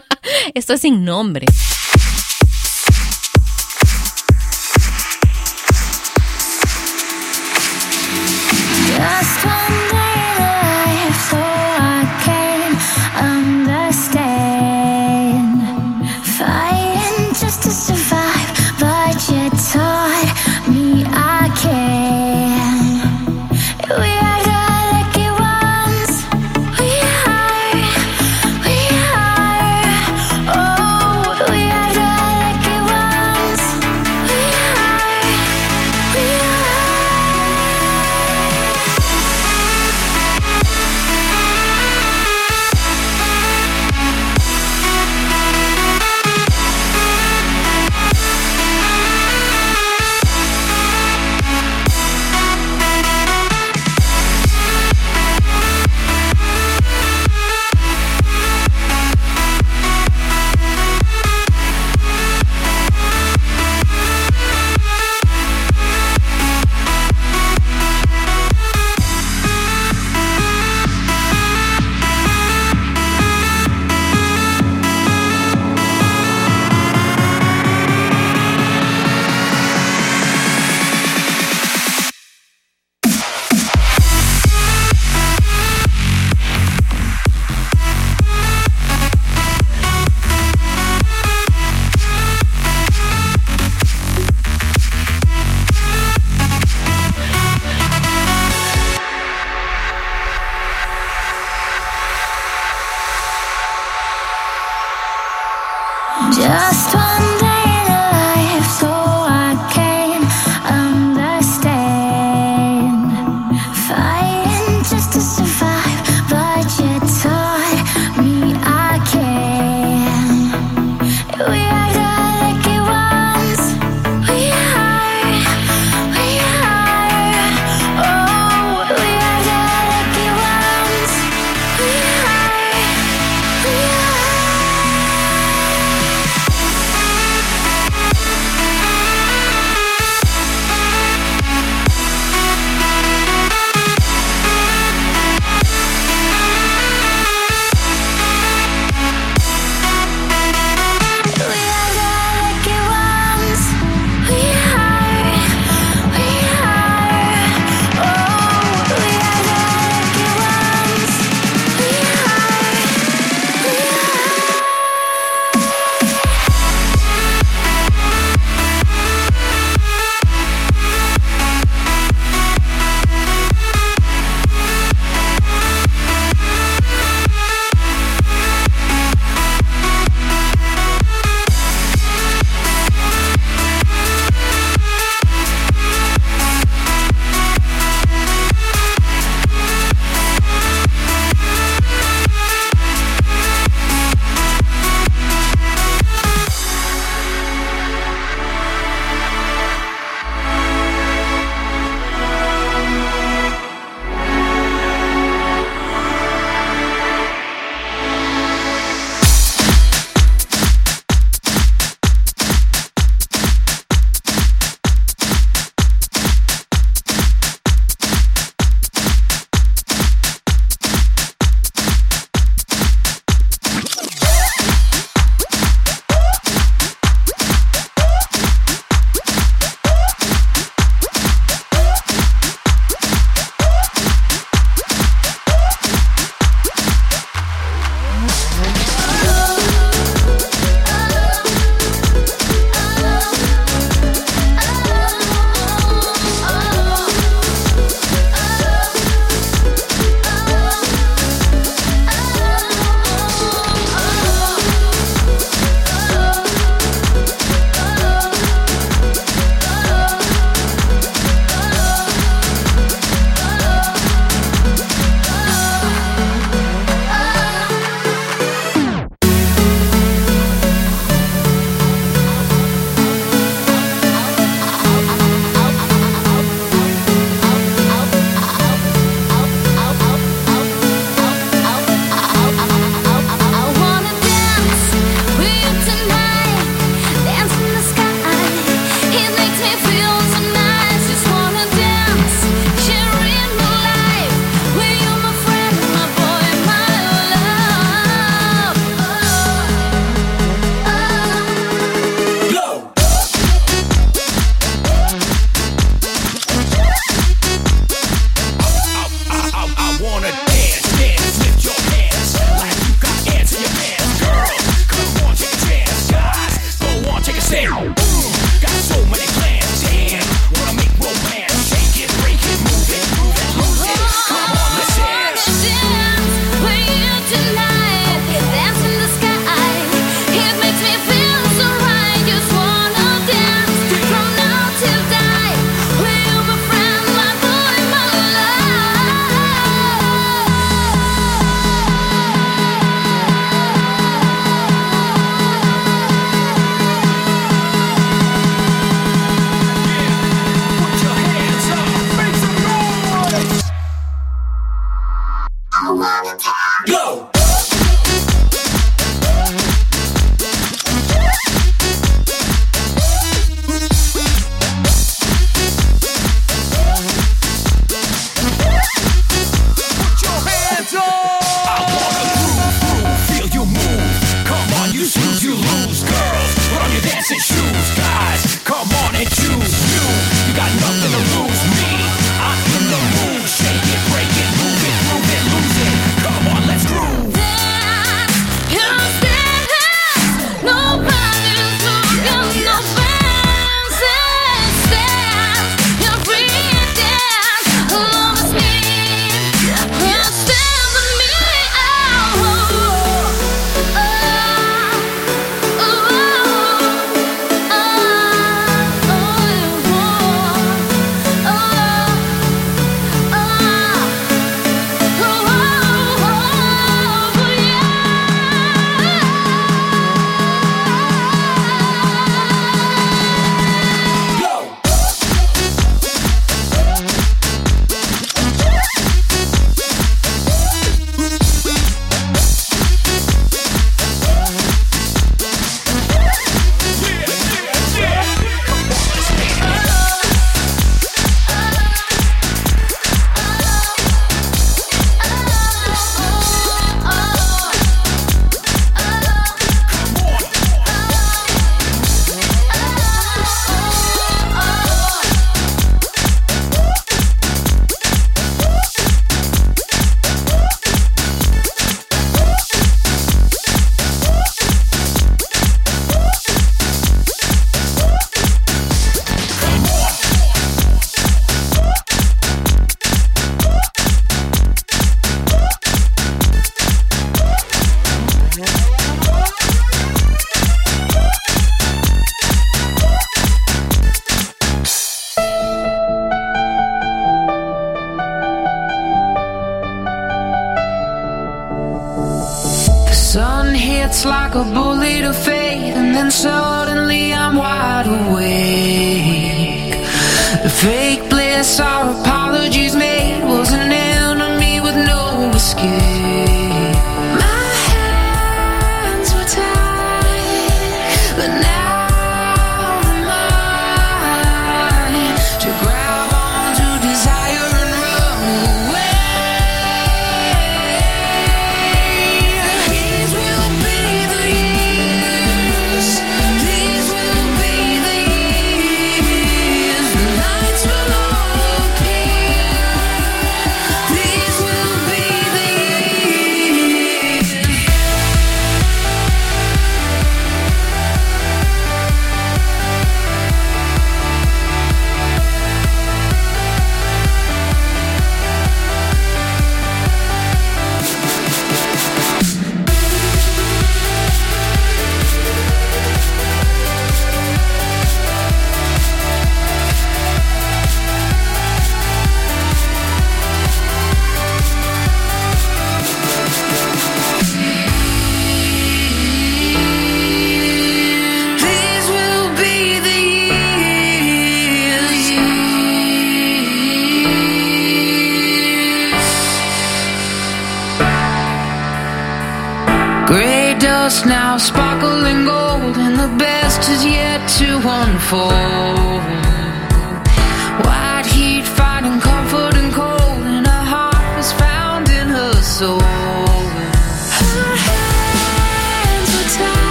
Esto 0.54 0.74
es 0.74 0.80
sin 0.80 1.04
nombre. 1.04 1.46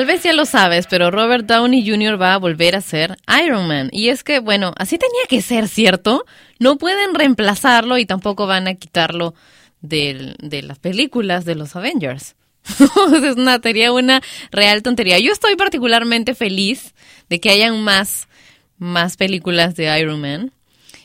Tal 0.00 0.06
vez 0.06 0.22
ya 0.22 0.32
lo 0.32 0.46
sabes, 0.46 0.86
pero 0.86 1.10
Robert 1.10 1.44
Downey 1.44 1.86
Jr. 1.86 2.18
va 2.18 2.32
a 2.32 2.38
volver 2.38 2.74
a 2.74 2.80
ser 2.80 3.18
Iron 3.44 3.68
Man. 3.68 3.90
Y 3.92 4.08
es 4.08 4.24
que, 4.24 4.38
bueno, 4.38 4.72
así 4.78 4.96
tenía 4.96 5.20
que 5.28 5.42
ser, 5.42 5.68
¿cierto? 5.68 6.24
No 6.58 6.78
pueden 6.78 7.14
reemplazarlo 7.14 7.98
y 7.98 8.06
tampoco 8.06 8.46
van 8.46 8.66
a 8.66 8.76
quitarlo 8.76 9.34
de 9.82 10.62
las 10.64 10.78
películas 10.78 11.44
de 11.44 11.54
los 11.54 11.76
Avengers. 11.76 12.34
es 12.64 13.36
una 13.36 13.56
tontería, 13.56 13.92
una 13.92 14.22
real 14.50 14.82
tontería. 14.82 15.18
Yo 15.18 15.32
estoy 15.32 15.54
particularmente 15.56 16.34
feliz 16.34 16.94
de 17.28 17.38
que 17.38 17.50
hayan 17.50 17.82
más 17.82 19.16
películas 19.18 19.76
de 19.76 20.00
Iron 20.00 20.22
Man. 20.22 20.50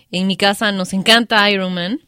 En 0.09 0.25
mi 0.25 0.37
casa 0.37 0.71
nos 0.71 0.93
encanta 0.93 1.51
Iron 1.51 1.73
Man. 1.73 1.99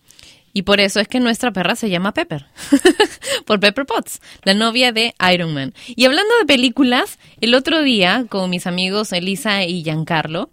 Y 0.58 0.64
por 0.64 0.80
eso 0.80 1.00
es 1.00 1.08
que 1.08 1.20
nuestra 1.20 1.52
perra 1.52 1.76
se 1.76 1.88
llama 1.88 2.16
Pepper. 2.16 2.48
por 3.46 3.60
Pepper 3.60 3.86
Potts, 3.86 4.22
la 4.42 4.56
novia 4.56 4.92
de 4.92 5.14
Iron 5.32 5.54
Man. 5.54 5.76
Y 5.86 6.06
hablando 6.06 6.36
de 6.40 6.48
películas, 6.48 7.20
el 7.42 7.54
otro 7.54 7.84
día 7.84 8.26
con 8.28 8.50
mis 8.50 8.66
amigos 8.66 9.14
Elisa 9.14 9.66
y 9.66 9.84
Giancarlo 9.84 10.50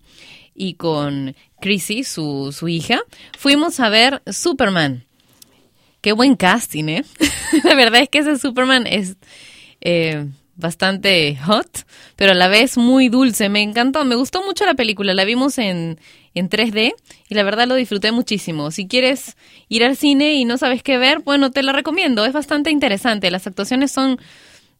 y 0.54 0.74
con 0.74 1.34
Chrissy, 1.58 2.04
su, 2.04 2.54
su 2.54 2.68
hija, 2.68 3.00
fuimos 3.38 3.80
a 3.80 3.88
ver 3.88 4.20
Superman. 4.30 5.06
Qué 6.02 6.12
buen 6.12 6.36
casting, 6.36 6.84
¿eh? 6.90 7.04
la 7.64 7.74
verdad 7.74 8.02
es 8.02 8.10
que 8.10 8.18
ese 8.18 8.38
Superman 8.38 8.86
es 8.86 9.16
eh, 9.80 10.26
bastante 10.54 11.38
hot, 11.46 11.86
pero 12.16 12.32
a 12.32 12.34
la 12.34 12.48
vez 12.48 12.76
muy 12.76 13.08
dulce. 13.08 13.48
Me 13.48 13.62
encantó, 13.62 14.04
me 14.04 14.16
gustó 14.16 14.44
mucho 14.44 14.66
la 14.66 14.74
película. 14.74 15.14
La 15.14 15.24
vimos 15.24 15.56
en, 15.56 15.98
en 16.34 16.50
3D 16.50 16.94
y 17.28 17.34
la 17.34 17.42
verdad 17.42 17.66
lo 17.66 17.74
disfruté 17.76 18.12
muchísimo. 18.12 18.70
Si 18.70 18.86
quieres 18.86 19.36
ir 19.68 19.84
al 19.84 19.96
cine 19.96 20.34
y 20.34 20.44
no 20.44 20.58
sabes 20.58 20.82
qué 20.82 20.98
ver, 20.98 21.20
bueno, 21.20 21.50
te 21.50 21.62
la 21.62 21.72
recomiendo. 21.72 22.24
Es 22.24 22.32
bastante 22.32 22.70
interesante. 22.70 23.30
Las 23.30 23.46
actuaciones 23.46 23.92
son, 23.92 24.18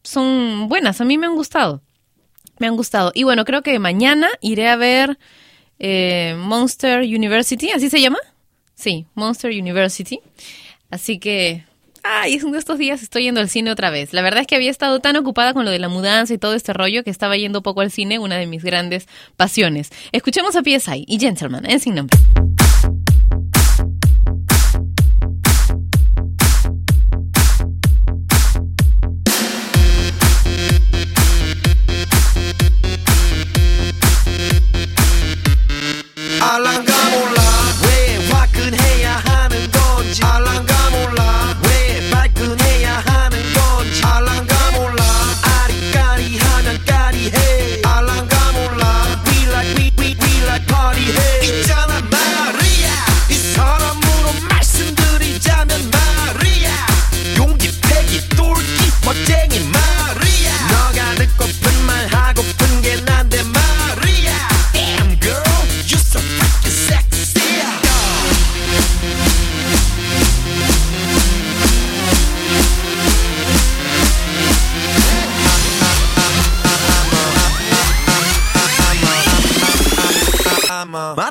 son 0.03 0.67
buenas. 0.67 1.01
A 1.01 1.05
mí 1.05 1.17
me 1.17 1.27
han 1.27 1.35
gustado. 1.35 1.81
Me 2.59 2.67
han 2.67 2.75
gustado. 2.75 3.11
Y 3.13 3.23
bueno, 3.23 3.45
creo 3.45 3.61
que 3.61 3.79
mañana 3.79 4.29
iré 4.41 4.67
a 4.67 4.75
ver 4.75 5.17
eh, 5.79 6.35
Monster 6.37 7.01
University. 7.01 7.71
¿Así 7.71 7.89
se 7.89 8.01
llama? 8.01 8.19
Sí, 8.75 9.07
Monster 9.13 9.51
University. 9.51 10.19
Así 10.89 11.19
que, 11.19 11.65
ay, 12.05 12.35
es 12.35 12.43
uno 12.43 12.53
de 12.53 12.59
estos 12.59 12.77
días 12.77 13.01
estoy 13.01 13.23
yendo 13.23 13.41
al 13.41 13.49
cine 13.49 13.71
otra 13.71 13.89
vez. 13.89 14.13
La 14.13 14.21
verdad 14.21 14.41
es 14.41 14.47
que 14.47 14.55
había 14.55 14.71
estado 14.71 14.99
tan 14.99 15.15
ocupada 15.15 15.53
con 15.53 15.65
lo 15.65 15.71
de 15.71 15.79
la 15.79 15.89
mudanza 15.89 16.33
y 16.33 16.37
todo 16.37 16.53
este 16.53 16.73
rollo 16.73 17.03
que 17.03 17.09
estaba 17.09 17.35
yendo 17.35 17.61
poco 17.63 17.81
al 17.81 17.91
cine, 17.91 18.19
una 18.19 18.37
de 18.37 18.45
mis 18.45 18.63
grandes 18.63 19.07
pasiones. 19.35 19.89
Escuchemos 20.11 20.55
a 20.55 20.61
PSI 20.61 21.05
y 21.07 21.19
Gentleman 21.19 21.69
en 21.69 21.79
Sin 21.79 21.95
Nombre. 21.95 22.17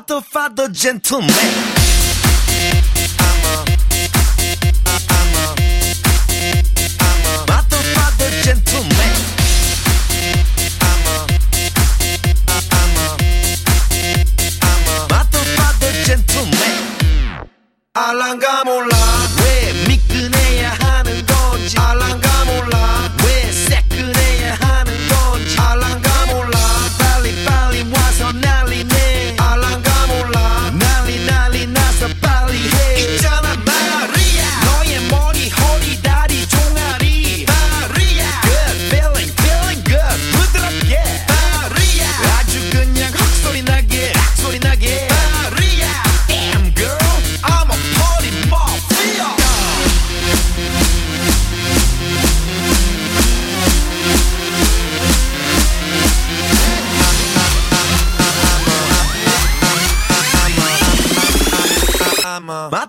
I'm 0.07 0.17
a 0.17 0.21
motherfucker 0.21 0.75
gentleman. 0.75 1.31
Motherfucker 7.47 8.31
gentleman 8.45 9.45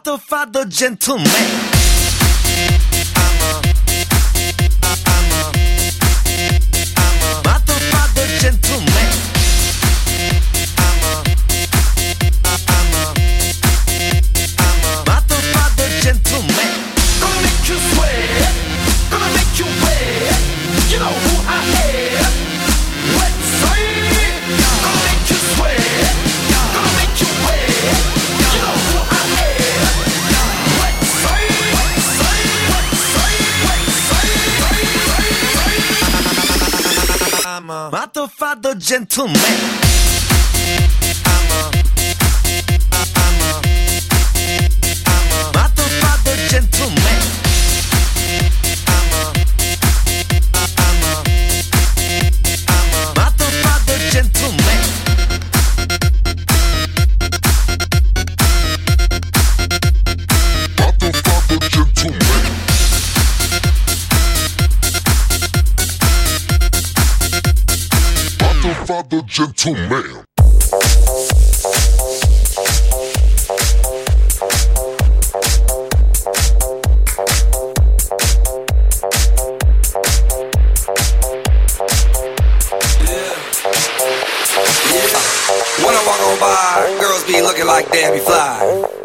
I'm 0.08 0.14
a 0.14 0.18
motherfucker 0.18 0.70
gentleman 0.70 1.26
motherfucker 38.62 38.74
gentleman 38.76 39.36
motherfucker 45.54 46.50
gentleman. 46.50 47.35
Gentleman. 69.36 70.24
When 85.82 85.94
I 85.94 86.04
walk 86.08 86.22
on 86.22 86.40
by, 86.40 86.98
girls 87.02 87.26
be 87.26 87.42
looking 87.42 87.66
like 87.68 87.92
Debbie 87.92 88.20
Fly. 88.20 89.05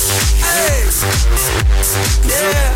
Yeah. 2.27 2.75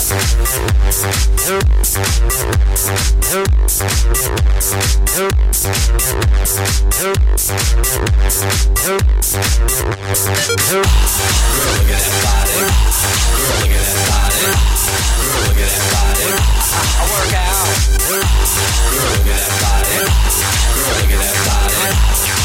Girl, 18.08 18.22
look 18.92 19.26
at 19.26 19.36
that 19.36 19.52
body. 19.60 19.96
Girl, 19.96 20.12
look 20.86 21.12
at 21.12 21.20
that 21.20 21.38
body. 21.46 22.35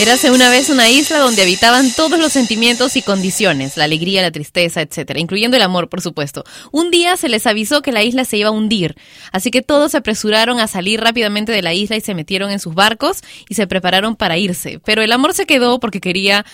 Érase 0.00 0.30
una 0.30 0.48
vez 0.48 0.70
una 0.70 0.88
isla 0.88 1.18
donde 1.18 1.42
habitaban 1.42 1.92
todos 1.92 2.20
los 2.20 2.32
sentimientos 2.32 2.94
y 2.94 3.02
condiciones, 3.02 3.76
la 3.76 3.82
alegría, 3.82 4.22
la 4.22 4.30
tristeza, 4.30 4.80
etcétera, 4.80 5.18
incluyendo 5.18 5.56
el 5.56 5.62
amor, 5.62 5.88
por 5.88 6.00
supuesto. 6.00 6.44
Un 6.70 6.92
día 6.92 7.16
se 7.16 7.28
les 7.28 7.48
avisó 7.48 7.82
que 7.82 7.90
la 7.90 8.04
isla 8.04 8.24
se 8.24 8.36
iba 8.36 8.50
a 8.50 8.52
hundir, 8.52 8.94
así 9.32 9.50
que 9.50 9.60
todos 9.60 9.90
se 9.90 9.96
apresuraron 9.96 10.60
a 10.60 10.68
salir 10.68 11.00
rápidamente 11.00 11.50
de 11.50 11.62
la 11.62 11.74
isla 11.74 11.96
y 11.96 12.00
se 12.00 12.14
metieron 12.14 12.52
en 12.52 12.60
sus 12.60 12.76
barcos 12.76 13.22
y 13.48 13.56
se 13.56 13.66
prepararon 13.66 14.14
para 14.14 14.38
irse. 14.38 14.80
Pero 14.84 15.02
el 15.02 15.10
amor 15.10 15.34
se 15.34 15.46
quedó 15.46 15.80
porque 15.80 16.00
quería 16.00 16.46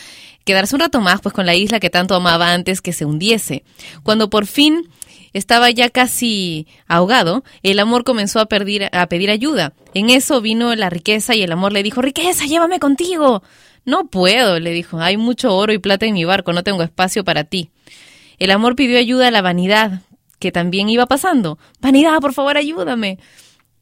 quedarse 0.46 0.74
un 0.74 0.80
rato 0.80 1.02
más 1.02 1.20
pues 1.20 1.34
con 1.34 1.44
la 1.44 1.54
isla 1.54 1.80
que 1.80 1.90
tanto 1.90 2.14
amaba 2.14 2.50
antes 2.50 2.80
que 2.80 2.94
se 2.94 3.04
hundiese. 3.04 3.62
Cuando 4.02 4.30
por 4.30 4.46
fin 4.46 4.88
estaba 5.34 5.70
ya 5.70 5.90
casi 5.90 6.66
ahogado, 6.86 7.44
el 7.62 7.80
amor 7.80 8.04
comenzó 8.04 8.40
a, 8.40 8.46
pedir, 8.46 8.88
ayuda. 8.92 9.74
En 9.92 10.08
eso 10.08 10.40
vino 10.40 10.74
la 10.76 10.88
riqueza 10.88 11.34
y 11.34 11.42
el 11.42 11.52
amor 11.52 11.72
le 11.72 11.82
dijo, 11.82 12.00
riqueza, 12.00 12.46
llévame 12.46 12.78
contigo. 12.78 13.42
No 13.84 14.06
puedo, 14.06 14.60
le 14.60 14.70
dijo, 14.70 15.00
hay 15.00 15.16
mucho 15.16 15.54
oro 15.54 15.72
y 15.72 15.78
plata 15.78 16.06
en 16.06 16.14
mi 16.14 16.24
barco, 16.24 16.52
no 16.52 16.62
tengo 16.62 16.82
espacio 16.82 17.24
para 17.24 17.44
ti. 17.44 17.70
El 18.38 18.52
amor 18.52 18.76
pidió 18.76 18.98
ayuda 18.98 19.28
a 19.28 19.30
la 19.32 19.42
vanidad, 19.42 20.02
que 20.38 20.52
también 20.52 20.88
iba 20.88 21.06
pasando. 21.06 21.58
Vanidad, 21.80 22.20
por 22.20 22.32
favor, 22.32 22.56
ayúdame. 22.56 23.18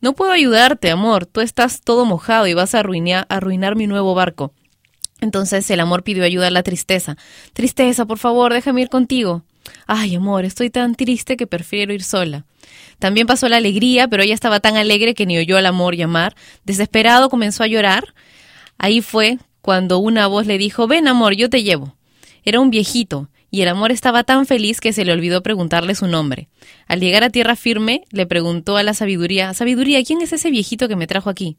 No 0.01 0.15
puedo 0.15 0.33
ayudarte, 0.33 0.91
amor, 0.91 1.27
tú 1.27 1.43
estás 1.43 1.83
todo 1.83 2.07
mojado 2.07 2.47
y 2.47 2.55
vas 2.55 2.75
a 2.75 2.81
arruinar, 2.81 3.27
arruinar 3.29 3.77
mi 3.77 3.87
nuevo 3.87 4.15
barco. 4.15 4.53
Entonces 5.21 5.71
el 5.71 5.81
amor 5.81 6.03
pidió 6.03 6.25
ayuda 6.25 6.49
a 6.49 6.51
la 6.51 6.65
tristeza. 6.65 7.17
Tristeza, 7.53 8.07
por 8.07 8.19
favor, 8.19 8.53
déjame 8.53 8.81
ir 8.81 8.89
contigo. 8.89 9.45
Ay, 9.87 10.15
amor, 10.15 10.45
estoy 10.45 10.71
tan 10.71 10.95
triste 10.95 11.37
que 11.37 11.47
prefiero 11.47 11.93
ir 11.93 12.03
sola. 12.03 12.45
También 12.99 13.27
pasó 13.27 13.49
la 13.49 13.57
alegría, 13.57 14.09
pero 14.09 14.23
ella 14.23 14.35
estaba 14.35 14.61
tan 14.61 14.77
alegre 14.77 15.15
que 15.15 15.27
ni 15.27 15.39
oyó 15.39 15.57
al 15.57 15.67
amor 15.67 15.97
llamar. 15.97 16.35
Desesperado 16.65 17.31
comenzó 17.31 17.63
a 17.63 17.67
llorar. 17.67 18.15
Ahí 18.79 19.01
fue 19.01 19.39
cuando 19.61 19.99
una 19.99 20.27
voz 20.27 20.47
le 20.47 20.59
dijo, 20.59 20.87
ven 20.87 21.09
amor, 21.09 21.35
yo 21.35 21.51
te 21.51 21.63
llevo. 21.63 21.97
Era 22.45 22.61
un 22.61 22.71
viejito, 22.71 23.29
y 23.51 23.61
el 23.61 23.69
amor 23.69 23.93
estaba 23.93 24.25
tan 24.25 24.47
feliz 24.47 24.81
que 24.81 24.93
se 24.93 25.05
le 25.05 25.13
olvidó 25.13 25.43
preguntarle 25.43 25.95
su 25.95 26.07
nombre. 26.07 26.49
Al 26.89 27.01
llegar 27.01 27.23
a 27.23 27.31
tierra 27.31 27.55
firme, 27.55 28.03
le 28.11 28.27
preguntó 28.27 28.77
a 28.77 28.83
la 28.83 28.95
sabiduría, 28.95 29.53
Sabiduría, 29.53 30.03
¿quién 30.03 30.23
es 30.23 30.33
ese 30.33 30.51
viejito 30.51 30.89
que 30.89 30.97
me 30.97 31.07
trajo 31.07 31.29
aquí? 31.29 31.59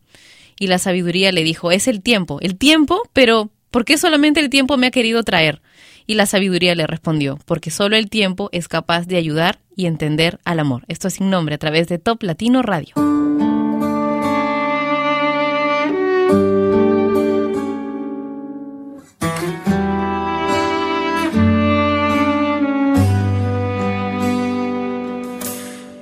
Y 0.60 0.68
la 0.68 0.80
sabiduría 0.80 1.32
le 1.32 1.44
dijo, 1.44 1.72
es 1.72 1.88
el 1.88 2.02
tiempo. 2.02 2.40
El 2.42 2.58
tiempo, 2.58 3.04
pero 3.14 3.52
¿por 3.70 3.86
qué 3.86 3.98
solamente 3.98 4.40
el 4.40 4.50
tiempo 4.50 4.76
me 4.76 4.88
ha 4.88 4.92
querido 4.92 5.24
traer? 5.24 5.62
Y 6.06 6.16
la 6.16 6.26
sabiduría 6.26 6.76
le 6.76 6.88
respondió, 6.88 7.40
porque 7.46 7.72
solo 7.72 7.96
el 7.96 8.10
tiempo 8.10 8.50
es 8.52 8.68
capaz 8.68 9.08
de 9.08 9.18
ayudar 9.18 9.60
y 9.76 9.86
entender 9.86 10.40
al 10.46 10.60
amor. 10.60 10.84
Esto 10.88 11.08
es 11.08 11.16
sin 11.16 11.30
nombre 11.30 11.56
a 11.56 11.58
través 11.58 11.88
de 11.88 11.98
Top 11.98 12.24
Latino 12.24 12.62
Radio. 12.62 12.96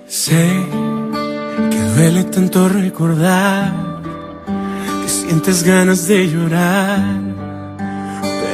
Sé 0.07 0.65
que 1.71 1.79
duele 1.95 2.23
tanto 2.25 2.69
recordar 2.69 3.73
que 5.01 5.09
sientes 5.09 5.63
ganas 5.63 6.07
de 6.07 6.29
llorar, 6.29 7.40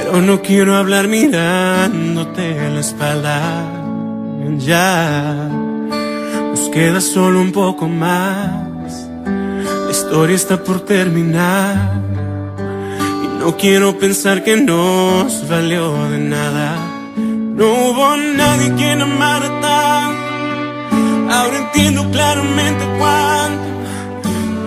pero 0.09 0.21
no 0.21 0.41
quiero 0.41 0.75
hablar 0.75 1.09
mirándote 1.09 2.65
en 2.65 2.75
la 2.75 2.79
espalda. 2.79 3.73
Ya 4.59 5.49
nos 6.49 6.69
queda 6.69 7.01
solo 7.01 7.41
un 7.41 7.51
poco 7.51 7.89
más, 7.89 9.09
la 9.25 9.91
historia 9.91 10.35
está 10.35 10.63
por 10.63 10.79
terminar 10.81 11.91
y 13.23 13.39
no 13.39 13.57
quiero 13.57 13.97
pensar 13.99 14.43
que 14.43 14.55
nos 14.55 15.47
valió 15.49 16.09
de 16.09 16.19
nada. 16.19 16.77
No 17.17 17.65
hubo 17.65 18.17
nadie 18.17 18.73
quien 18.75 19.01
amara 19.01 19.49
tanto. 19.61 21.33
Ahora 21.33 21.57
entiendo 21.57 22.09
claramente 22.11 22.83
cuánto. 22.97 23.67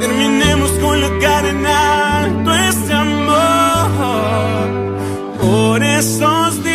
Terminemos 0.01 0.71
con 0.83 1.01
la 1.01 1.19
cadena 1.19 2.19
alto 2.25 2.55
este 2.55 2.93
amor. 2.93 4.60
Por 6.01 6.70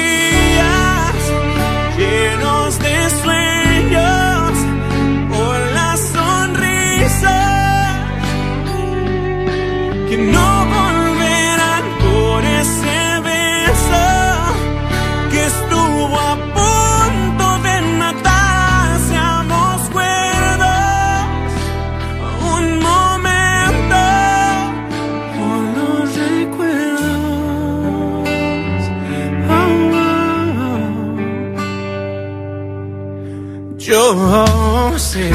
sé 34.99 35.31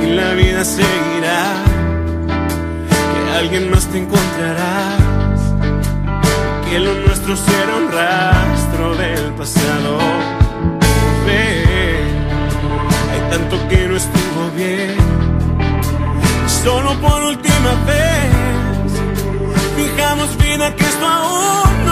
que 0.00 0.06
la 0.14 0.32
vida 0.32 0.64
seguirá. 0.64 1.54
Que 3.10 3.38
alguien 3.38 3.70
más 3.70 3.86
te 3.88 3.98
encontrarás, 3.98 5.40
que 6.66 6.78
lo 6.78 6.94
nuestro 7.06 7.36
será 7.36 7.76
un 7.76 7.92
rastro 7.92 8.94
del 8.96 9.32
pasado. 9.34 9.98
Ve, 11.26 11.64
hay 13.12 13.30
tanto 13.30 13.68
que 13.68 13.88
no 13.88 13.96
estuvo 13.96 14.50
bien, 14.56 14.96
solo 16.62 16.94
por 17.00 17.22
última 17.24 17.72
vez, 17.86 18.92
fijamos 19.76 20.36
vida 20.38 20.74
que 20.74 20.84
esto 20.84 21.06
aún 21.06 21.83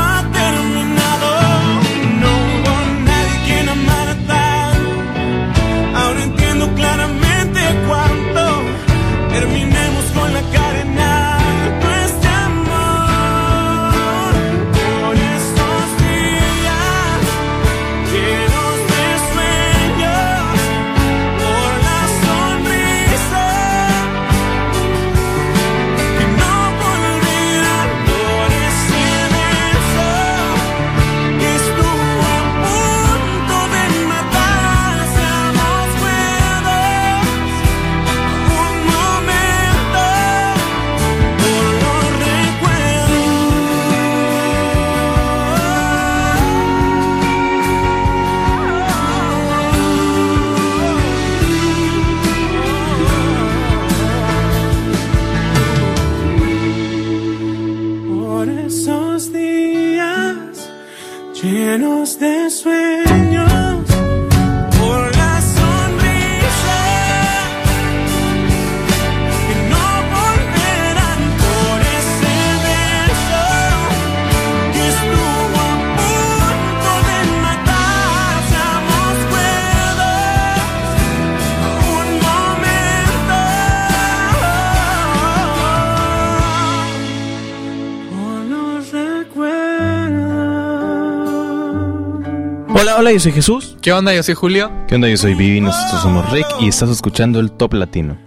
Hola, 92.93 93.01
hola, 93.01 93.13
yo 93.13 93.21
soy 93.21 93.33
Jesús. 93.33 93.79
¿Qué 93.81 93.91
onda? 93.91 94.13
Yo 94.13 94.23
soy 94.23 94.35
Julio. 94.35 94.71
¿Qué 94.87 94.97
onda? 94.97 95.09
Yo 95.09 95.17
soy 95.17 95.33
Vivi, 95.33 95.63
nosotros 95.63 96.03
somos 96.03 96.31
Rick 96.31 96.47
y 96.61 96.69
estás 96.69 96.91
escuchando 96.91 97.41
el 97.41 97.51
Top 97.51 97.73
Latino. 97.73 98.19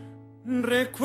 Fui 0.96 1.05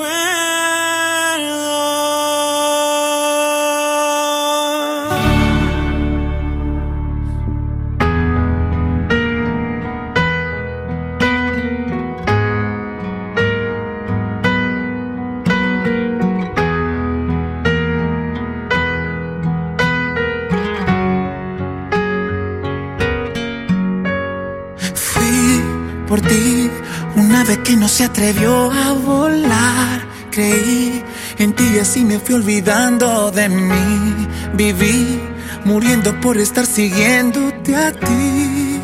se 28.01 28.07
atrevió 28.07 28.73
a 28.73 28.93
volar. 28.95 30.01
Creí 30.31 31.05
en 31.37 31.53
ti 31.53 31.65
y 31.75 31.81
así 31.81 32.03
me 32.03 32.19
fui 32.19 32.35
olvidando 32.37 33.31
de 33.31 33.47
mí. 33.51 34.27
Viví 34.55 35.21
muriendo 35.67 36.19
por 36.23 36.39
estar 36.39 36.65
siguiéndote 36.65 37.77
a 37.77 37.93
ti 37.93 38.81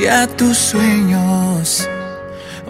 y 0.00 0.06
a 0.06 0.26
tus 0.26 0.56
sueños. 0.56 1.88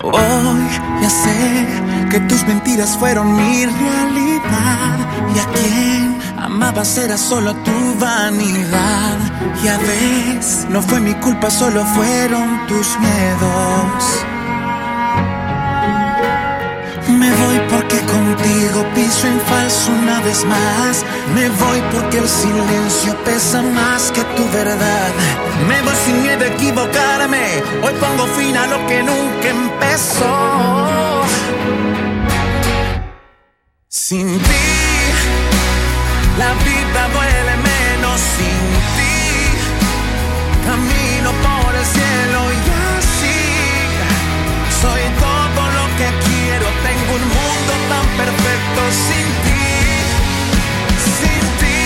Hoy 0.03 0.61
ya 1.01 1.09
sé 1.09 1.67
que 2.11 2.21
tus 2.29 2.47
mentiras 2.47 2.95
fueron 2.99 3.35
mi 3.35 3.65
realidad 3.65 4.99
y 5.35 5.39
a 5.39 5.47
quien 5.57 6.19
amabas 6.39 6.99
era 6.99 7.17
solo 7.17 7.55
tu 7.67 7.95
vanidad. 7.99 9.17
Ya 9.65 9.79
ves, 9.79 10.67
no 10.69 10.83
fue 10.83 11.01
mi 11.01 11.15
culpa, 11.15 11.51
solo 11.51 11.83
fueron 11.87 12.67
tus 12.67 12.89
miedos. 12.99 14.38
Piso 19.09 19.27
en 19.27 19.41
falso 19.41 19.91
una 19.93 20.21
vez 20.21 20.45
más. 20.45 21.05
Me 21.35 21.49
voy 21.49 21.81
porque 21.93 22.19
el 22.19 22.29
silencio 22.29 23.17
pesa 23.25 23.63
más 23.63 24.13
que 24.13 24.23
tu 24.37 24.45
verdad. 24.51 25.11
Me 25.69 25.81
voy 25.83 25.95
sin 26.05 26.23
miedo 26.23 26.45
a 26.45 26.49
equivocarme. 26.49 27.63
Hoy 27.83 27.95
pongo 28.01 28.27
fin 28.37 28.57
a 28.57 28.67
lo 28.67 28.87
que 28.87 29.03
nunca 29.03 29.49
empezó. 29.49 31.25
Sin 33.89 34.27
ti, 34.27 34.67
la 36.39 36.53
vida 36.69 37.01
duele 37.15 37.55
menos 37.71 38.21
sin 38.37 38.61
ti. 38.97 39.17
Camino 40.67 41.31
por 41.47 41.75
el 41.75 41.87
cielo 41.97 42.41
y 42.57 42.61
así 42.99 43.41
soy 44.83 45.03
todo 45.25 45.63
lo 45.79 45.87
que 45.99 46.09
quiero. 46.25 46.38
Tengo 46.59 47.15
un 47.15 47.27
mundo 47.39 47.73
tan 47.89 48.07
perfecto 48.17 48.81
sin 49.07 49.27
ti, 49.45 49.67
sin 51.17 51.43
ti. 51.61 51.83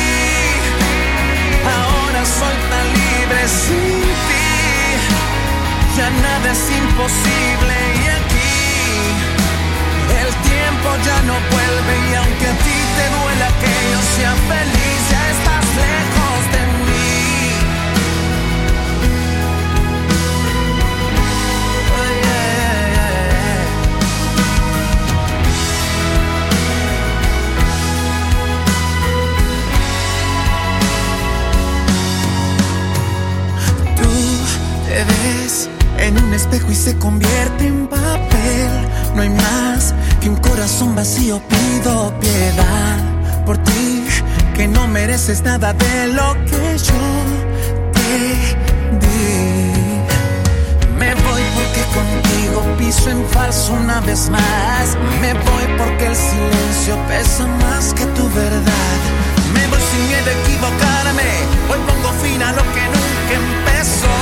Ahora 1.76 2.24
soy 2.24 2.56
tan 2.70 2.86
libre 3.00 3.48
sin 3.48 4.02
ti. 4.28 4.48
Ya 5.96 6.08
nada 6.08 6.52
es 6.52 6.64
imposible 6.70 7.74
y 8.00 8.06
aquí 8.18 8.54
el 10.22 10.30
tiempo 10.50 10.88
ya 11.04 11.18
no 11.28 11.34
vuelve 11.52 11.94
y 12.10 12.14
aunque 12.14 12.46
a 12.46 12.56
ti 12.64 12.78
te 12.96 13.06
duela 13.16 13.48
que 13.60 13.72
yo 13.92 14.00
sea 14.16 14.34
feliz, 14.48 14.98
ya 15.10 15.22
estás 15.34 15.66
lejos 15.76 16.21
se 36.82 36.98
convierte 36.98 37.68
en 37.68 37.86
papel. 37.86 38.70
No 39.14 39.22
hay 39.22 39.28
más 39.28 39.94
que 40.20 40.28
un 40.28 40.36
corazón 40.36 40.96
vacío. 40.96 41.40
Pido 41.48 42.12
piedad 42.18 42.98
por 43.46 43.56
ti, 43.58 44.04
que 44.54 44.66
no 44.66 44.88
mereces 44.88 45.42
nada 45.42 45.72
de 45.72 46.08
lo 46.08 46.34
que 46.44 46.78
yo 46.88 47.04
te 47.92 48.18
di. 49.02 49.22
Me 50.98 51.14
voy 51.14 51.42
porque 51.56 51.82
contigo 51.98 52.76
piso 52.78 53.10
en 53.10 53.24
falso 53.26 53.74
una 53.74 54.00
vez 54.00 54.28
más. 54.28 54.96
Me 55.20 55.34
voy 55.34 55.64
porque 55.78 56.06
el 56.06 56.16
silencio 56.16 56.96
pesa 57.06 57.46
más 57.46 57.94
que 57.94 58.04
tu 58.16 58.28
verdad. 58.30 58.98
Me 59.54 59.68
voy 59.68 59.80
sin 59.90 60.02
miedo 60.08 60.28
a 60.30 60.34
equivocarme. 60.42 61.30
Hoy 61.70 61.78
pongo 61.86 62.10
fin 62.22 62.42
a 62.42 62.50
lo 62.52 62.62
que 62.74 62.84
nunca 62.94 63.32
empezó. 63.42 64.21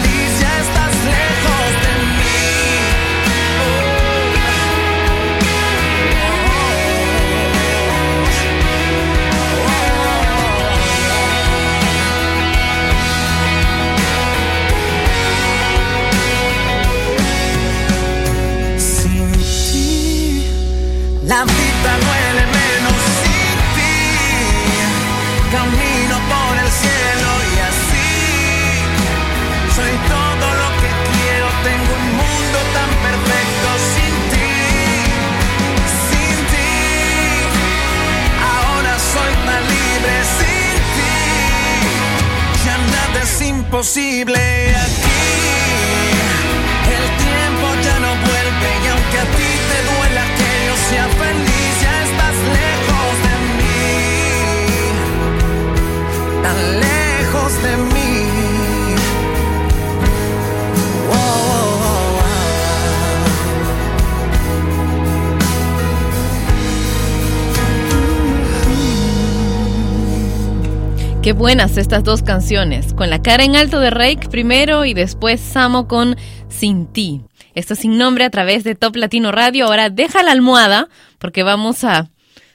buenas 71.41 71.77
estas 71.77 72.03
dos 72.03 72.21
canciones. 72.21 72.93
Con 72.93 73.09
la 73.09 73.19
cara 73.19 73.43
en 73.43 73.55
alto 73.55 73.79
de 73.79 73.89
Rake 73.89 74.29
primero 74.29 74.85
y 74.85 74.93
después 74.93 75.41
Samo 75.41 75.87
con 75.87 76.15
Sin 76.49 76.85
ti. 76.85 77.21
Esto 77.55 77.73
sin 77.73 77.97
nombre 77.97 78.25
a 78.25 78.29
través 78.29 78.63
de 78.63 78.75
Top 78.75 78.95
Latino 78.95 79.31
Radio. 79.31 79.65
Ahora 79.65 79.89
deja 79.89 80.21
la 80.21 80.33
almohada 80.33 80.87
porque 81.17 81.41
vamos 81.41 81.83
a 81.83 82.11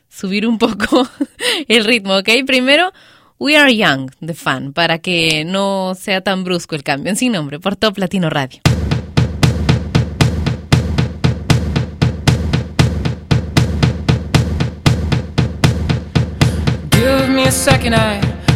subir 0.09 0.47
un 0.47 0.59
poco 0.59 1.09
el 1.69 1.85
ritmo, 1.85 2.17
¿ok? 2.17 2.29
Primero, 2.47 2.93
We 3.41 3.57
Are 3.57 3.77
Young, 3.77 4.13
de 4.21 4.35
fan, 4.35 4.73
para 4.73 5.01
que 5.01 5.45
no 5.45 5.97
sea 5.99 6.21
tan 6.21 6.45
brusco 6.45 6.77
el 6.77 6.85
cambio 6.85 7.11
en 7.11 7.17
sin 7.17 7.33
nombre 7.33 7.59
por 7.59 7.75
Top 7.75 7.99
Latino 7.99 8.31
Radio. 8.31 8.61
Give 16.93 17.29
me 17.31 17.49
a 17.49 17.51
second, 17.51 17.97
I 17.97 18.36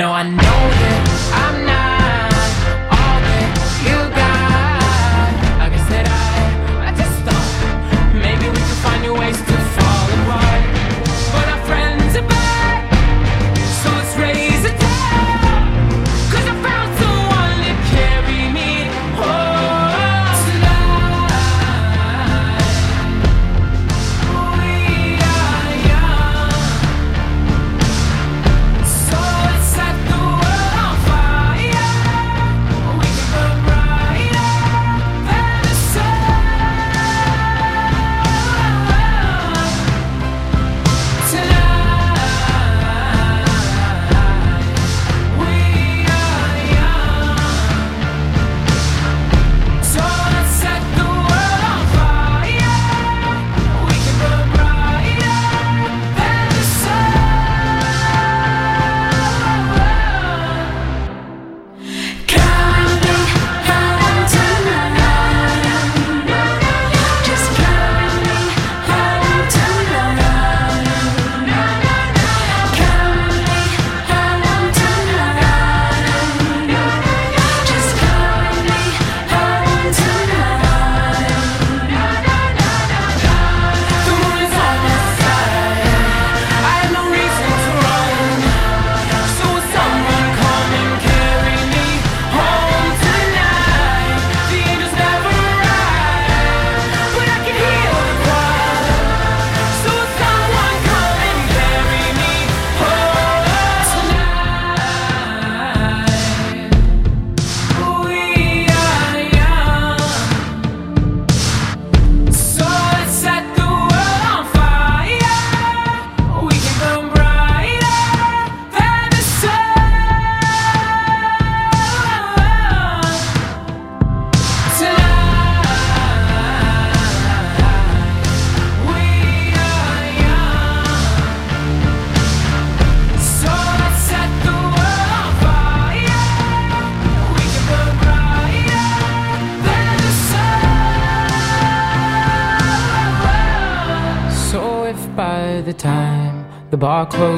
No, 0.00 0.12
I 0.12 0.22
know 0.22 0.69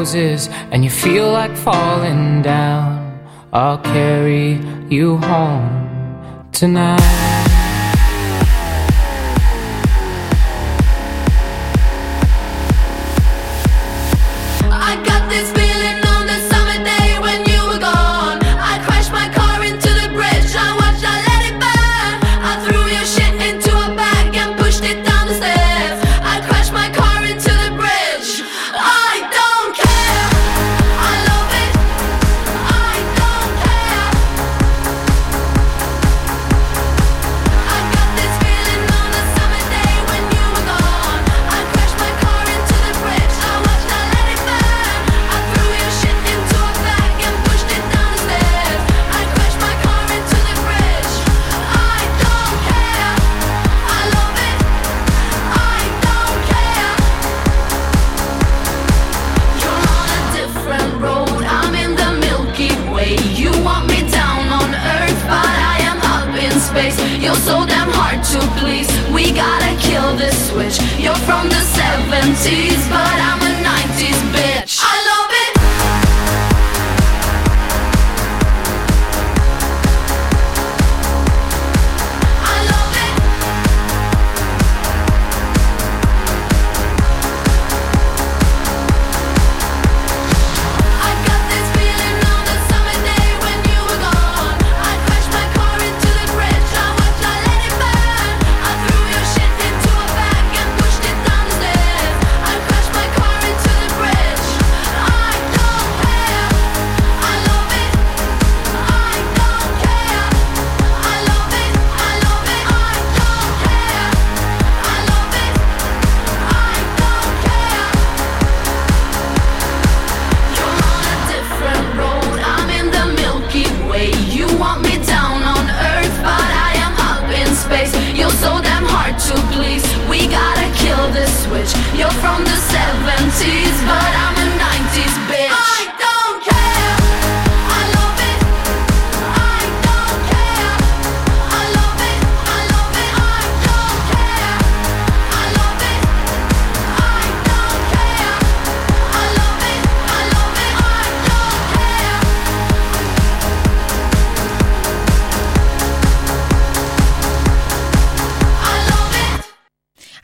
bar 0.02 0.12
closes 0.12 0.48
and 0.70 0.84
you 0.84 0.90
feel 0.90 1.30
like 1.30 1.56
falling 1.56 2.42
down, 2.42 3.20
I'll 3.52 3.78
carry 3.78 4.58
you 4.88 5.16
home 5.18 6.48
tonight. 6.52 7.31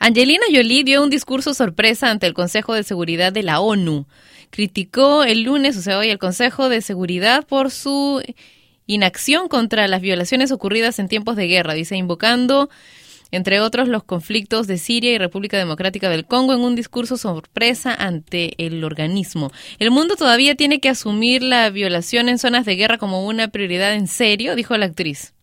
Angelina 0.09 0.45
Jolie 0.51 0.83
dio 0.83 1.03
un 1.03 1.11
discurso 1.11 1.53
sorpresa 1.53 2.09
ante 2.09 2.25
el 2.25 2.33
Consejo 2.33 2.73
de 2.73 2.81
Seguridad 2.81 3.31
de 3.31 3.43
la 3.43 3.59
ONU. 3.59 4.07
Criticó 4.49 5.23
el 5.23 5.43
lunes, 5.43 5.77
o 5.77 5.83
sea, 5.83 5.99
hoy, 5.99 6.09
el 6.09 6.17
Consejo 6.17 6.67
de 6.67 6.81
Seguridad 6.81 7.45
por 7.45 7.69
su 7.69 8.19
inacción 8.87 9.47
contra 9.47 9.87
las 9.87 10.01
violaciones 10.01 10.51
ocurridas 10.51 10.97
en 10.97 11.09
tiempos 11.09 11.35
de 11.35 11.45
guerra, 11.45 11.75
dice, 11.75 11.95
invocando, 11.95 12.71
entre 13.29 13.59
otros, 13.59 13.87
los 13.87 14.03
conflictos 14.03 14.65
de 14.65 14.79
Siria 14.79 15.11
y 15.11 15.19
República 15.19 15.59
Democrática 15.59 16.09
del 16.09 16.25
Congo 16.25 16.55
en 16.55 16.61
un 16.61 16.73
discurso 16.73 17.15
sorpresa 17.15 17.93
ante 17.93 18.53
el 18.57 18.83
organismo. 18.83 19.51
El 19.77 19.91
mundo 19.91 20.15
todavía 20.15 20.55
tiene 20.55 20.79
que 20.79 20.89
asumir 20.89 21.43
la 21.43 21.69
violación 21.69 22.29
en 22.29 22.39
zonas 22.39 22.65
de 22.65 22.77
guerra 22.77 22.97
como 22.97 23.27
una 23.27 23.49
prioridad 23.49 23.93
en 23.93 24.07
serio, 24.07 24.55
dijo 24.55 24.75
la 24.75 24.87
actriz. 24.87 25.35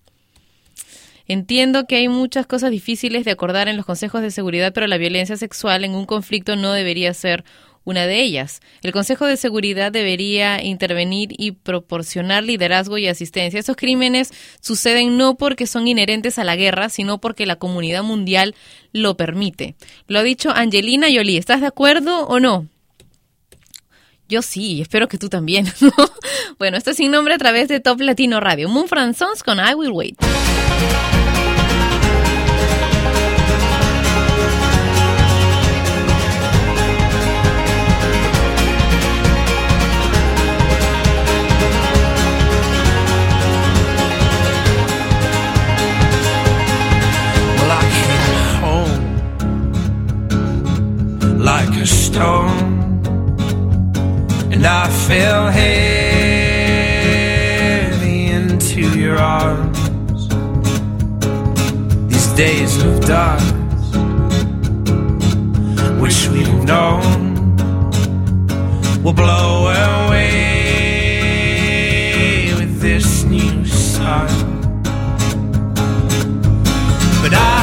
Entiendo 1.28 1.86
que 1.86 1.97
hay 1.97 2.09
muchas 2.09 2.47
cosas 2.47 2.70
difíciles 2.70 3.24
de 3.24 3.32
acordar 3.32 3.69
en 3.69 3.77
los 3.77 3.86
consejos 3.86 4.23
de 4.23 4.31
seguridad, 4.31 4.73
pero 4.73 4.86
la 4.86 4.98
violencia 4.98 5.36
sexual 5.36 5.85
en 5.85 5.94
un 5.94 6.07
conflicto 6.07 6.57
no 6.57 6.73
debería 6.73 7.12
ser 7.15 7.44
una 7.86 8.07
de 8.07 8.20
ellas. 8.20 8.61
El 8.82 8.93
Consejo 8.93 9.27
de 9.27 9.36
Seguridad 9.36 9.93
debería 9.93 10.62
intervenir 10.62 11.31
y 11.39 11.53
proporcionar 11.53 12.43
liderazgo 12.43 12.98
y 12.98 13.07
asistencia. 13.07 13.61
Estos 13.61 13.77
crímenes 13.77 14.32
suceden 14.61 15.16
no 15.16 15.36
porque 15.36 15.69
son 15.69 15.86
inherentes 15.86 16.39
a 16.39 16.44
la 16.44 16.57
guerra, 16.57 16.89
sino 16.89 17.19
porque 17.19 17.47
la 17.47 17.57
comunidad 17.57 18.03
mundial 18.03 18.57
lo 18.93 19.16
permite. 19.16 19.77
Lo 20.09 20.19
ha 20.19 20.24
dicho 20.24 20.51
Angelina 20.51 21.07
Jolie. 21.07 21.39
¿Estás 21.39 21.61
de 21.61 21.69
acuerdo 21.69 22.27
o 22.27 22.40
no? 22.40 22.66
Yo 24.28 24.43
sí, 24.43 24.81
espero 24.81 25.07
que 25.07 25.19
tú 25.19 25.28
también. 25.28 25.66
bueno, 26.59 26.77
esto 26.77 26.90
es 26.90 26.97
sin 26.97 27.12
nombre 27.12 27.35
a 27.35 27.39
través 27.39 27.69
de 27.69 27.78
Top 27.78 28.01
Latino 28.01 28.40
Radio. 28.40 28.69
Moon 28.69 28.89
Sons 29.15 29.44
con 29.44 29.59
I 29.59 29.74
Will 29.74 29.93
Wait. 29.93 30.16
Like 51.47 51.74
a 51.77 51.86
stone, 51.86 53.01
and 54.52 54.66
I 54.66 54.89
fell 55.06 55.47
heavy 55.48 55.77
into 58.27 58.81
your 58.98 59.16
arms. 59.16 59.78
These 62.12 62.32
days 62.32 62.82
of 62.82 63.01
dust, 63.06 63.55
which 66.02 66.28
we've 66.32 66.64
known, 66.64 67.55
will 69.05 69.14
blow 69.14 69.68
away 70.09 70.24
with 72.59 72.81
this 72.81 73.23
new 73.23 73.64
sun. 73.64 74.27
But 77.23 77.35
I'll 77.35 77.56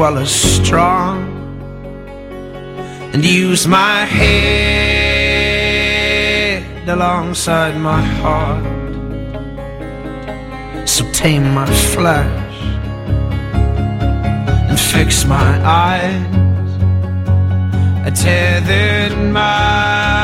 well 0.00 0.16
as 0.16 0.32
strong, 0.32 1.16
and 3.12 3.22
use 3.22 3.66
my 3.66 4.06
head 4.06 4.88
alongside 6.88 7.76
my 7.76 8.00
heart. 8.22 8.64
So 10.88 11.04
tame 11.12 11.52
my 11.52 11.66
flesh 11.92 12.56
and 14.70 14.80
fix 14.80 15.26
my 15.26 15.60
eyes, 15.62 16.72
I 18.06 18.10
tethered 18.10 19.18
my. 19.34 20.19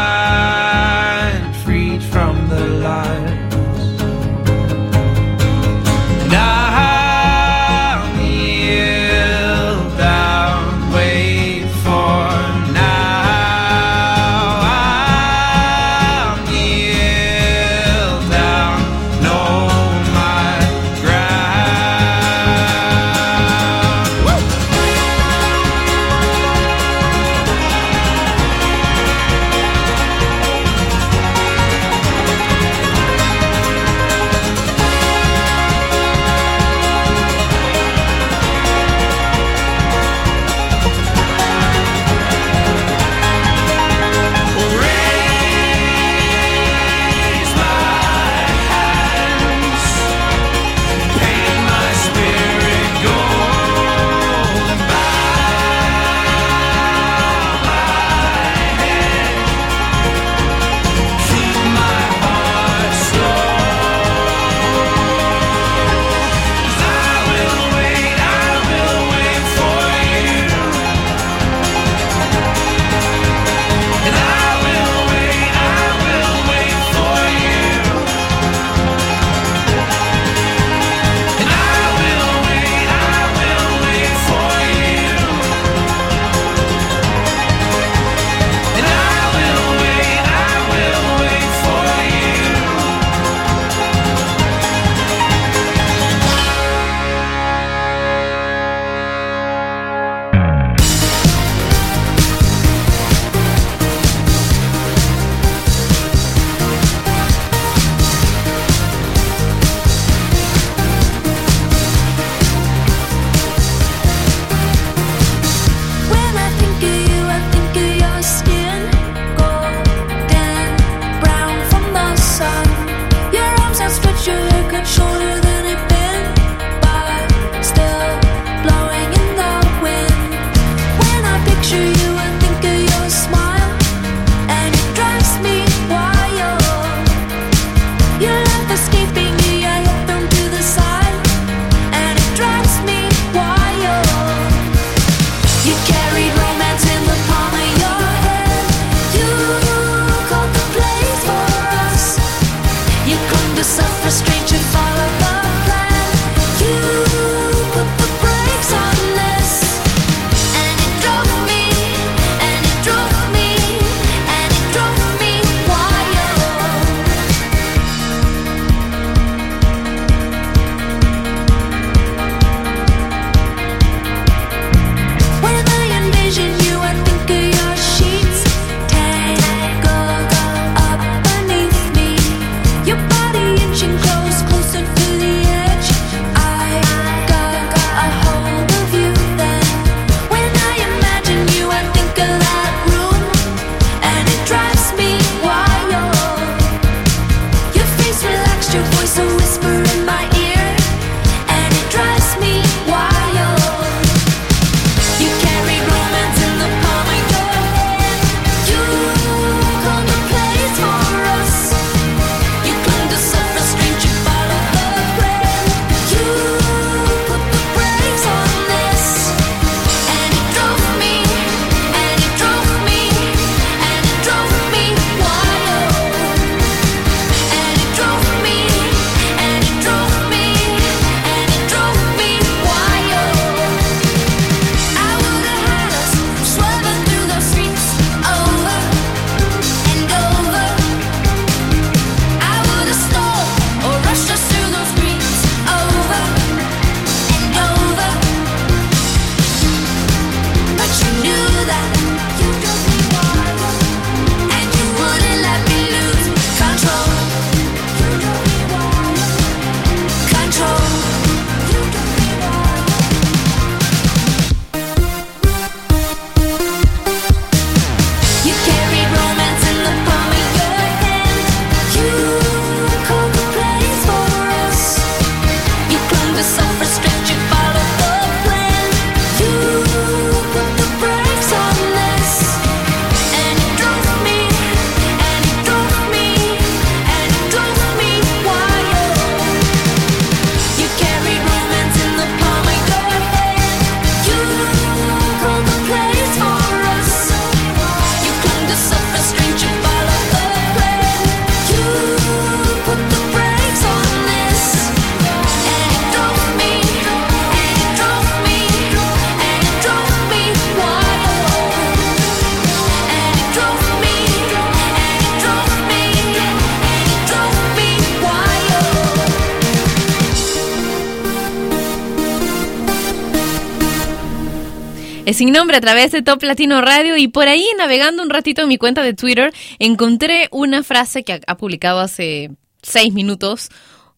Sin 325.47 325.53
nombre 325.53 325.77
a 325.77 325.81
través 325.81 326.11
de 326.11 326.23
Top 326.23 326.43
Latino 326.43 326.81
Radio 326.81 327.17
y 327.17 327.29
por 327.29 327.47
ahí 327.47 327.65
navegando 327.79 328.21
un 328.21 328.31
ratito 328.31 328.63
en 328.63 328.69
mi 328.69 328.79
cuenta 328.79 329.05
de 329.05 329.15
Twitter 329.15 329.53
encontré 329.79 330.49
una 330.51 330.83
frase 330.83 331.23
que 331.23 331.41
ha- 331.47 331.57
publicado 331.57 332.01
hace 332.01 332.51
seis 332.83 333.15
minutos 333.15 333.69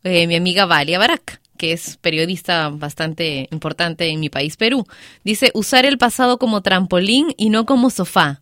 eh, 0.04 0.26
mi 0.26 0.36
amiga 0.36 0.64
Valia 0.64 0.98
Barak, 0.98 1.42
que 1.58 1.72
es 1.74 1.98
periodista 1.98 2.70
bastante 2.70 3.46
importante 3.52 4.08
en 4.08 4.20
mi 4.20 4.30
país, 4.30 4.56
Perú. 4.56 4.86
Dice, 5.22 5.50
usar 5.52 5.84
el 5.84 5.98
pasado 5.98 6.38
como 6.38 6.62
trampolín 6.62 7.34
y 7.36 7.50
no 7.50 7.66
como 7.66 7.90
sofá. 7.90 8.40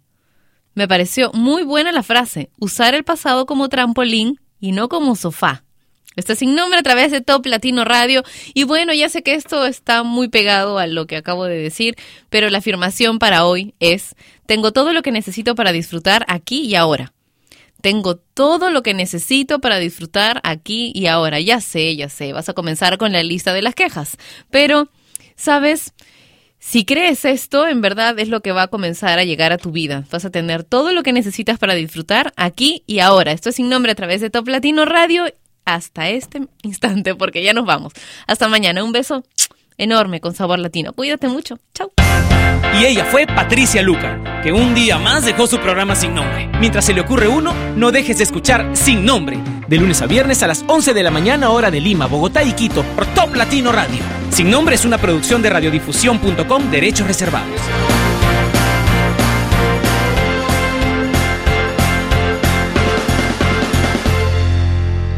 Me 0.76 0.86
pareció 0.86 1.32
muy 1.32 1.64
buena 1.64 1.90
la 1.90 2.04
frase, 2.04 2.50
usar 2.60 2.94
el 2.94 3.02
pasado 3.02 3.46
como 3.46 3.68
trampolín 3.68 4.38
y 4.60 4.70
no 4.70 4.88
como 4.88 5.16
sofá. 5.16 5.64
Está 6.16 6.34
sin 6.34 6.54
nombre 6.54 6.78
a 6.78 6.82
través 6.82 7.10
de 7.12 7.20
Top 7.20 7.44
Latino 7.46 7.84
Radio. 7.84 8.24
Y 8.54 8.64
bueno, 8.64 8.94
ya 8.94 9.10
sé 9.10 9.22
que 9.22 9.34
esto 9.34 9.66
está 9.66 10.02
muy 10.02 10.28
pegado 10.28 10.78
a 10.78 10.86
lo 10.86 11.06
que 11.06 11.16
acabo 11.16 11.44
de 11.44 11.58
decir, 11.58 11.94
pero 12.30 12.48
la 12.48 12.58
afirmación 12.58 13.18
para 13.18 13.44
hoy 13.44 13.74
es, 13.80 14.16
tengo 14.46 14.72
todo 14.72 14.94
lo 14.94 15.02
que 15.02 15.12
necesito 15.12 15.54
para 15.54 15.72
disfrutar 15.72 16.24
aquí 16.28 16.62
y 16.62 16.74
ahora. 16.74 17.12
Tengo 17.82 18.16
todo 18.16 18.70
lo 18.70 18.82
que 18.82 18.94
necesito 18.94 19.60
para 19.60 19.78
disfrutar 19.78 20.40
aquí 20.42 20.90
y 20.94 21.06
ahora. 21.06 21.38
Ya 21.38 21.60
sé, 21.60 21.94
ya 21.94 22.08
sé, 22.08 22.32
vas 22.32 22.48
a 22.48 22.54
comenzar 22.54 22.96
con 22.96 23.12
la 23.12 23.22
lista 23.22 23.52
de 23.52 23.62
las 23.62 23.74
quejas. 23.74 24.16
Pero, 24.50 24.88
¿sabes? 25.36 25.92
Si 26.58 26.84
crees 26.84 27.24
esto, 27.24 27.68
en 27.68 27.82
verdad 27.82 28.18
es 28.18 28.28
lo 28.28 28.40
que 28.40 28.50
va 28.50 28.62
a 28.62 28.68
comenzar 28.68 29.18
a 29.18 29.24
llegar 29.24 29.52
a 29.52 29.58
tu 29.58 29.70
vida. 29.70 30.04
Vas 30.10 30.24
a 30.24 30.30
tener 30.30 30.64
todo 30.64 30.92
lo 30.92 31.02
que 31.02 31.12
necesitas 31.12 31.58
para 31.58 31.74
disfrutar 31.74 32.32
aquí 32.36 32.82
y 32.86 33.00
ahora. 33.00 33.32
Esto 33.32 33.50
es 33.50 33.56
sin 33.56 33.68
nombre 33.68 33.92
a 33.92 33.94
través 33.94 34.22
de 34.22 34.30
Top 34.30 34.48
Latino 34.48 34.86
Radio 34.86 35.26
hasta 35.66 36.08
este 36.08 36.46
instante, 36.62 37.14
porque 37.14 37.42
ya 37.42 37.52
nos 37.52 37.66
vamos. 37.66 37.92
Hasta 38.26 38.48
mañana. 38.48 38.82
Un 38.82 38.92
beso 38.92 39.22
enorme 39.76 40.20
con 40.20 40.34
sabor 40.34 40.58
latino. 40.58 40.94
Cuídate 40.94 41.28
mucho. 41.28 41.58
Chao. 41.74 41.92
Y 42.80 42.84
ella 42.84 43.04
fue 43.06 43.26
Patricia 43.26 43.82
Lucar, 43.82 44.42
que 44.42 44.52
un 44.52 44.74
día 44.74 44.98
más 44.98 45.24
dejó 45.24 45.46
su 45.46 45.58
programa 45.58 45.94
sin 45.96 46.14
nombre. 46.14 46.48
Mientras 46.60 46.84
se 46.84 46.92
le 46.92 47.00
ocurre 47.00 47.28
uno, 47.28 47.54
no 47.74 47.90
dejes 47.90 48.18
de 48.18 48.24
escuchar 48.24 48.70
Sin 48.74 49.04
Nombre, 49.04 49.38
de 49.66 49.76
lunes 49.78 50.02
a 50.02 50.06
viernes 50.06 50.42
a 50.42 50.46
las 50.46 50.64
11 50.66 50.92
de 50.92 51.02
la 51.02 51.10
mañana 51.10 51.50
hora 51.50 51.70
de 51.70 51.80
Lima, 51.80 52.06
Bogotá 52.06 52.42
y 52.42 52.52
Quito, 52.52 52.82
por 52.94 53.06
Top 53.14 53.34
Latino 53.34 53.72
Radio. 53.72 54.00
Sin 54.30 54.50
Nombre 54.50 54.74
es 54.74 54.84
una 54.84 54.98
producción 54.98 55.42
de 55.42 55.50
radiodifusión.com, 55.50 56.70
derechos 56.70 57.06
reservados. 57.06 57.60